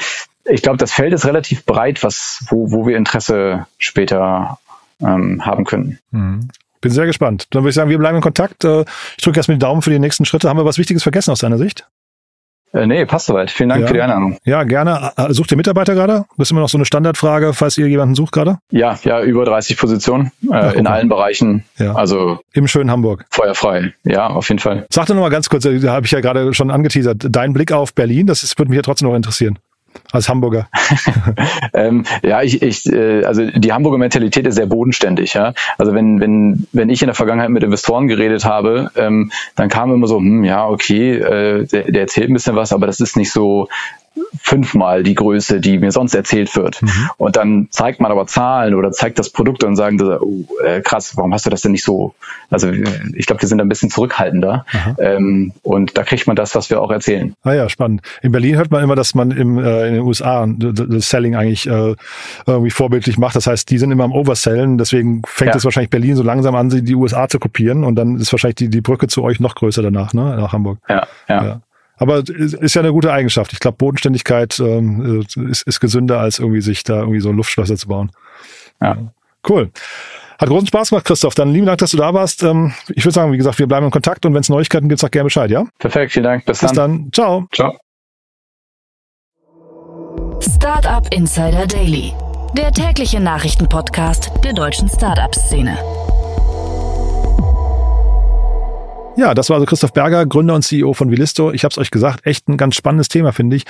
ich 0.47 0.63
glaube, 0.63 0.79
das 0.79 0.93
Feld 0.93 1.13
ist 1.13 1.27
relativ 1.27 1.65
breit, 1.65 2.03
was, 2.03 2.45
wo, 2.49 2.71
wo 2.71 2.87
wir 2.87 2.97
Interesse 2.97 3.67
später 3.79 4.59
ähm, 5.01 5.45
haben 5.45 5.65
können. 5.65 5.99
Mhm. 6.11 6.49
Bin 6.81 6.93
sehr 6.93 7.07
gespannt. 7.07 7.47
Dann 7.51 7.63
würde 7.63 7.71
ich 7.71 7.75
sagen, 7.75 7.89
wir 7.89 7.99
bleiben 7.99 8.17
in 8.17 8.23
Kontakt. 8.23 8.65
Äh, 8.65 8.85
ich 9.17 9.25
drücke 9.25 9.39
erstmal 9.39 9.57
die 9.57 9.61
Daumen 9.61 9.81
für 9.81 9.91
die 9.91 9.99
nächsten 9.99 10.25
Schritte. 10.25 10.49
Haben 10.49 10.59
wir 10.59 10.67
was 10.67 10.79
Wichtiges 10.79 11.03
vergessen 11.03 11.31
aus 11.31 11.39
deiner 11.39 11.57
Sicht? 11.57 11.87
Äh, 12.75 12.87
nee, 12.87 13.07
passt 13.07 13.27
soweit. 13.27 13.51
Vielen 13.51 13.69
Dank 13.69 13.83
ja. 13.83 13.87
für 13.87 13.95
die 13.95 14.03
Einladung. 14.03 14.37
Ja, 14.45 14.65
gerne. 14.65 15.13
Äh, 15.17 15.33
sucht 15.33 15.53
ihr 15.53 15.57
Mitarbeiter 15.57 15.95
gerade? 15.95 16.27
Das 16.37 16.49
ist 16.49 16.51
immer 16.51 16.61
noch 16.61 16.69
so 16.69 16.77
eine 16.77 16.85
Standardfrage, 16.85 17.55
falls 17.55 17.79
ihr 17.79 17.87
jemanden 17.87 18.17
sucht 18.17 18.33
gerade? 18.33 18.59
Ja, 18.71 18.99
ja, 19.05 19.23
über 19.23 19.45
30 19.45 19.79
Positionen 19.79 20.33
äh, 20.43 20.49
okay. 20.49 20.79
in 20.79 20.87
allen 20.89 21.09
Bereichen. 21.09 21.65
Ja. 21.79 21.95
Also 21.95 22.41
im 22.53 22.67
schönen 22.67 22.91
Hamburg. 22.91 23.25
Feuerfrei. 23.31 23.95
Ja, 24.03 24.27
auf 24.27 24.49
jeden 24.49 24.59
Fall. 24.59 24.87
Sag 24.91 25.07
doch 25.07 25.15
noch 25.15 25.23
mal 25.23 25.29
ganz 25.29 25.49
kurz, 25.49 25.63
da 25.63 25.93
habe 25.93 26.05
ich 26.05 26.13
ja 26.13 26.21
gerade 26.21 26.53
schon 26.53 26.73
angeteasert, 26.73 27.29
dein 27.31 27.53
Blick 27.53 27.71
auf 27.71 27.95
Berlin, 27.95 28.27
das 28.27 28.43
ist, 28.43 28.59
würde 28.59 28.71
mich 28.71 28.77
ja 28.77 28.83
trotzdem 28.83 29.09
noch 29.09 29.15
interessieren 29.15 29.59
als 30.13 30.29
Hamburger? 30.29 30.69
ähm, 31.75 32.05
ja, 32.23 32.43
ich, 32.43 32.63
ich, 32.63 32.87
äh, 32.87 33.25
also 33.25 33.45
die 33.47 33.73
Hamburger 33.73 33.99
Mentalität 33.99 34.47
ist 34.47 34.55
sehr 34.55 34.67
bodenständig. 34.67 35.35
Ja? 35.35 35.55
Also 35.79 35.95
wenn, 35.95 36.21
wenn, 36.21 36.67
wenn 36.73 36.89
ich 36.89 37.03
in 37.03 37.07
der 37.07 37.15
Vergangenheit 37.15 37.51
mit 37.51 37.63
Investoren 37.63 38.09
geredet 38.09 38.45
habe, 38.45 38.91
ähm, 38.97 39.31
dann 39.57 39.69
kam 39.69 39.93
immer 39.93 40.07
so, 40.07 40.19
hm, 40.19 40.45
ja, 40.45 40.69
okay, 40.69 41.15
äh, 41.15 41.67
der, 41.67 41.91
der 41.91 42.03
erzählt 42.03 42.31
ein 42.31 42.35
bisschen 42.35 42.57
was, 42.57 42.73
aber 42.73 42.87
das 42.87 43.01
ist 43.01 43.17
nicht 43.17 43.33
so 43.33 43.69
fünfmal 44.41 45.03
die 45.03 45.15
Größe, 45.15 45.61
die 45.61 45.79
mir 45.79 45.91
sonst 45.91 46.15
erzählt 46.15 46.55
wird. 46.57 46.83
Mhm. 46.83 47.11
Und 47.17 47.37
dann 47.37 47.69
zeigt 47.71 48.01
man 48.01 48.13
aber 48.13 48.27
Zahlen 48.27 48.75
oder 48.75 48.93
zeigt 48.93 49.19
das 49.19 49.31
Produkt 49.31 49.65
und 49.65 49.77
sagen, 49.77 50.01
oh, 50.03 50.47
äh, 50.65 50.81
krass, 50.81 51.17
warum 51.17 51.33
hast 51.33 51.47
du 51.47 51.51
das 51.51 51.63
denn 51.63 51.73
nicht 51.73 51.85
so? 51.85 52.15
Also 52.51 52.71
ich 52.71 53.27
glaube, 53.27 53.43
wir 53.43 53.49
sind 53.49 53.61
ein 53.61 53.69
bisschen 53.69 53.91
zurückhaltender. 53.91 54.67
Ähm, 54.99 55.53
und 55.63 55.97
da 55.97 56.03
kriegt 56.03 56.27
man 56.27 56.37
das, 56.37 56.55
was 56.55 56.71
wir 56.71 56.81
auch 56.81 56.91
erzählen. 56.91 57.35
Ah 57.43 57.53
ja, 57.53 57.69
spannend. 57.69 58.03
In 58.23 58.33
Berlin 58.33 58.57
hört 58.57 58.71
man 58.71 58.83
immer, 58.83 58.95
dass 58.95 59.15
man 59.15 59.31
im, 59.31 59.59
äh, 59.59 59.89
in 59.89 59.95
den 59.95 60.03
USA 60.03 60.47
das 60.47 61.09
Selling 61.09 61.35
eigentlich 61.35 61.67
äh, 61.67 61.95
irgendwie 62.47 62.71
vorbildlich 62.71 63.19
macht. 63.19 63.37
Das 63.37 63.47
heißt, 63.47 63.71
die 63.71 63.79
sind 63.79 63.91
immer 63.91 64.05
am 64.05 64.13
Oversellen. 64.13 64.79
Deswegen 64.79 65.23
fängt 65.27 65.53
ja. 65.53 65.57
es 65.57 65.65
wahrscheinlich 65.65 65.91
Berlin 65.91 66.17
so 66.17 66.23
langsam 66.23 66.55
an, 66.55 66.69
die 66.69 66.95
USA 66.95 67.29
zu 67.29 67.39
kopieren. 67.39 67.85
Und 67.85 67.97
dann 67.97 68.17
ist 68.17 68.33
wahrscheinlich 68.33 68.57
die, 68.57 68.69
die 68.69 68.81
Brücke 68.81 69.09
zu 69.09 69.23
euch 69.23 69.41
noch 69.41 69.55
größer 69.55 69.83
danach, 69.83 70.13
ne? 70.13 70.37
nach 70.37 70.53
Hamburg. 70.53 70.79
ja. 70.89 71.07
ja. 71.29 71.45
ja. 71.45 71.61
Aber 71.97 72.23
ist 72.27 72.75
ja 72.75 72.83
eine 72.83 72.93
gute 72.93 73.13
Eigenschaft. 73.13 73.53
Ich 73.53 73.61
glaube, 73.61 73.77
Bodenständigkeit 73.77 74.59
ähm, 74.59 75.25
ist, 75.49 75.63
ist 75.63 75.81
gesünder, 75.81 76.21
als 76.21 76.39
irgendwie 76.39 76.61
sich 76.61 76.83
da 76.83 77.01
irgendwie 77.01 77.21
so 77.21 77.31
Luftschlösser 77.31 77.77
zu 77.77 77.89
bauen. 77.89 78.11
Ja. 78.81 78.97
Cool. 79.49 79.71
Hat 80.39 80.49
großen 80.49 80.67
Spaß 80.67 80.91
gemacht, 80.91 81.05
Christoph. 81.05 81.35
Dann 81.35 81.53
lieben 81.53 81.67
Dank, 81.67 81.79
dass 81.79 81.93
du 81.93 81.97
da 81.97 82.13
warst. 82.13 82.43
Ähm, 82.43 82.73
ich 82.89 83.05
würde 83.05 83.15
sagen, 83.15 83.33
wie 83.33 83.37
gesagt, 83.37 83.59
wir 83.59 83.67
bleiben 83.67 83.87
in 83.87 83.93
Kontakt 83.93 84.27
und 84.27 84.35
wenn 84.35 84.41
es 84.41 84.49
Neuigkeiten 84.49 84.89
gibt, 84.89 85.01
sag 85.01 85.13
gerne 85.13 85.25
Bescheid, 85.25 85.51
ja? 85.51 85.65
Perfekt, 85.79 86.13
vielen 86.13 86.25
Dank. 86.25 86.45
Bis, 86.45 86.61
Bis 86.61 86.73
dann. 86.73 87.03
dann. 87.03 87.13
Ciao. 87.13 87.47
Ciao. 87.53 87.77
Startup 90.41 91.07
Insider 91.15 91.67
Daily, 91.67 92.13
der 92.57 92.73
tägliche 92.73 93.21
Nachrichtenpodcast 93.21 94.33
der 94.43 94.53
deutschen 94.53 94.89
Startup-Szene. 94.89 95.79
Ja, 99.17 99.33
das 99.33 99.49
war 99.49 99.55
also 99.55 99.67
Christoph 99.67 99.93
Berger, 99.93 100.27
Gründer 100.27 100.57
und 100.57 100.63
CEO 100.63 100.93
von 100.93 101.09
Vilisto. 101.09 101.53
Ich 101.53 101.63
habe 101.63 101.71
es 101.71 101.79
euch 101.79 101.93
gesagt, 101.93 102.27
echt 102.27 102.49
ein 102.49 102.57
ganz 102.57 102.75
spannendes 102.75 103.09
Thema, 103.09 103.33
finde 103.33 103.55
ich. 103.55 103.63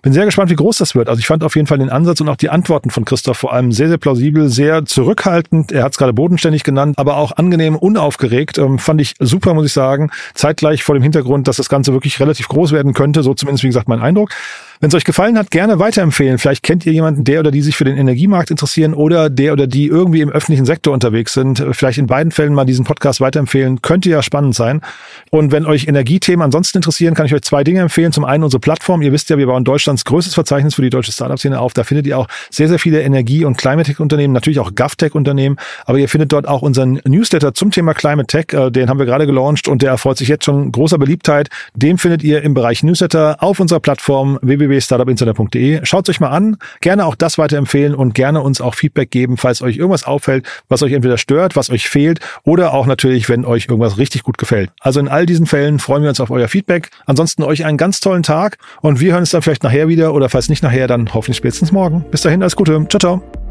Bin 0.00 0.12
sehr 0.12 0.24
gespannt, 0.24 0.48
wie 0.50 0.54
groß 0.54 0.78
das 0.78 0.94
wird. 0.94 1.08
Also 1.08 1.18
ich 1.18 1.26
fand 1.26 1.42
auf 1.42 1.56
jeden 1.56 1.66
Fall 1.66 1.78
den 1.78 1.90
Ansatz 1.90 2.20
und 2.20 2.28
auch 2.28 2.36
die 2.36 2.50
Antworten 2.50 2.90
von 2.90 3.04
Christoph 3.04 3.38
vor 3.38 3.52
allem 3.52 3.72
sehr, 3.72 3.88
sehr 3.88 3.98
plausibel, 3.98 4.48
sehr 4.48 4.84
zurückhaltend. 4.84 5.72
Er 5.72 5.82
hat 5.82 5.92
es 5.92 5.98
gerade 5.98 6.12
bodenständig 6.12 6.62
genannt, 6.62 6.98
aber 6.98 7.16
auch 7.16 7.32
angenehm 7.32 7.74
unaufgeregt. 7.74 8.58
Ähm, 8.58 8.78
fand 8.78 9.00
ich 9.00 9.14
super, 9.18 9.54
muss 9.54 9.66
ich 9.66 9.72
sagen. 9.72 10.12
Zeitgleich 10.34 10.84
vor 10.84 10.94
dem 10.94 11.02
Hintergrund, 11.02 11.48
dass 11.48 11.56
das 11.56 11.68
Ganze 11.68 11.92
wirklich 11.92 12.20
relativ 12.20 12.46
groß 12.46 12.70
werden 12.70 12.94
könnte. 12.94 13.24
So 13.24 13.34
zumindest, 13.34 13.64
wie 13.64 13.68
gesagt, 13.68 13.88
mein 13.88 14.00
Eindruck. 14.00 14.30
Wenn 14.82 14.88
es 14.88 14.96
euch 14.96 15.04
gefallen 15.04 15.38
hat, 15.38 15.52
gerne 15.52 15.78
weiterempfehlen. 15.78 16.38
Vielleicht 16.38 16.64
kennt 16.64 16.84
ihr 16.86 16.92
jemanden, 16.92 17.22
der 17.22 17.38
oder 17.38 17.52
die 17.52 17.62
sich 17.62 17.76
für 17.76 17.84
den 17.84 17.96
Energiemarkt 17.96 18.50
interessieren 18.50 18.94
oder 18.94 19.30
der 19.30 19.52
oder 19.52 19.68
die 19.68 19.86
irgendwie 19.86 20.22
im 20.22 20.28
öffentlichen 20.28 20.64
Sektor 20.64 20.92
unterwegs 20.92 21.34
sind. 21.34 21.64
Vielleicht 21.70 21.98
in 21.98 22.08
beiden 22.08 22.32
Fällen 22.32 22.52
mal 22.52 22.64
diesen 22.64 22.84
Podcast 22.84 23.20
weiterempfehlen. 23.20 23.80
Könnte 23.80 24.10
ja 24.10 24.24
spannend 24.24 24.56
sein. 24.56 24.80
Und 25.30 25.52
wenn 25.52 25.66
euch 25.66 25.86
Energiethemen 25.86 26.42
ansonsten 26.42 26.78
interessieren, 26.78 27.14
kann 27.14 27.26
ich 27.26 27.32
euch 27.32 27.42
zwei 27.42 27.62
Dinge 27.62 27.78
empfehlen. 27.78 28.10
Zum 28.10 28.24
einen 28.24 28.42
unsere 28.42 28.58
Plattform. 28.58 29.02
Ihr 29.02 29.12
wisst 29.12 29.30
ja, 29.30 29.38
wir 29.38 29.46
bauen 29.46 29.62
Deutschlands 29.62 30.04
größtes 30.04 30.34
Verzeichnis 30.34 30.74
für 30.74 30.82
die 30.82 30.90
deutsche 30.90 31.12
Startup-Szene 31.12 31.60
auf. 31.60 31.74
Da 31.74 31.84
findet 31.84 32.08
ihr 32.08 32.18
auch 32.18 32.26
sehr, 32.50 32.66
sehr 32.66 32.80
viele 32.80 33.02
Energie- 33.02 33.44
und 33.44 33.58
Climate-Tech-Unternehmen, 33.58 34.34
natürlich 34.34 34.58
auch 34.58 34.74
GovTech-Unternehmen. 34.74 35.58
Aber 35.84 35.98
ihr 35.98 36.08
findet 36.08 36.32
dort 36.32 36.48
auch 36.48 36.62
unseren 36.62 37.00
Newsletter 37.04 37.54
zum 37.54 37.70
Thema 37.70 37.94
Climate 37.94 38.26
Tech. 38.26 38.46
Äh, 38.52 38.72
den 38.72 38.90
haben 38.90 38.98
wir 38.98 39.06
gerade 39.06 39.26
gelauncht 39.26 39.68
und 39.68 39.82
der 39.82 39.90
erfreut 39.90 40.18
sich 40.18 40.26
jetzt 40.26 40.44
schon 40.44 40.72
großer 40.72 40.98
Beliebtheit. 40.98 41.50
Den 41.76 41.98
findet 41.98 42.24
ihr 42.24 42.42
im 42.42 42.52
Bereich 42.52 42.82
Newsletter 42.82 43.36
auf 43.38 43.60
unserer 43.60 43.78
Plattform 43.78 44.40
www.startupinsider.com 44.42 44.71
www.startup.de. 44.72 45.80
Schaut 45.84 46.08
euch 46.08 46.20
mal 46.20 46.30
an, 46.30 46.56
gerne 46.80 47.06
auch 47.06 47.14
das 47.14 47.38
weiterempfehlen 47.38 47.94
und 47.94 48.14
gerne 48.14 48.40
uns 48.40 48.60
auch 48.60 48.74
Feedback 48.74 49.10
geben, 49.10 49.36
falls 49.36 49.62
euch 49.62 49.76
irgendwas 49.76 50.04
auffällt, 50.04 50.46
was 50.68 50.82
euch 50.82 50.92
entweder 50.92 51.18
stört, 51.18 51.56
was 51.56 51.70
euch 51.70 51.88
fehlt 51.88 52.20
oder 52.44 52.74
auch 52.74 52.86
natürlich, 52.86 53.28
wenn 53.28 53.44
euch 53.44 53.66
irgendwas 53.68 53.98
richtig 53.98 54.22
gut 54.22 54.38
gefällt. 54.38 54.70
Also 54.80 55.00
in 55.00 55.08
all 55.08 55.26
diesen 55.26 55.46
Fällen 55.46 55.78
freuen 55.78 56.02
wir 56.02 56.08
uns 56.08 56.20
auf 56.20 56.30
euer 56.30 56.48
Feedback. 56.48 56.90
Ansonsten 57.06 57.42
euch 57.42 57.64
einen 57.64 57.78
ganz 57.78 58.00
tollen 58.00 58.22
Tag 58.22 58.58
und 58.80 59.00
wir 59.00 59.12
hören 59.12 59.20
uns 59.20 59.30
dann 59.30 59.42
vielleicht 59.42 59.62
nachher 59.62 59.88
wieder 59.88 60.14
oder 60.14 60.28
falls 60.28 60.48
nicht 60.48 60.62
nachher, 60.62 60.86
dann 60.86 61.12
hoffentlich 61.12 61.36
spätestens 61.36 61.72
morgen. 61.72 62.04
Bis 62.10 62.22
dahin, 62.22 62.42
alles 62.42 62.56
Gute. 62.56 62.86
Ciao, 62.88 62.98
ciao. 62.98 63.41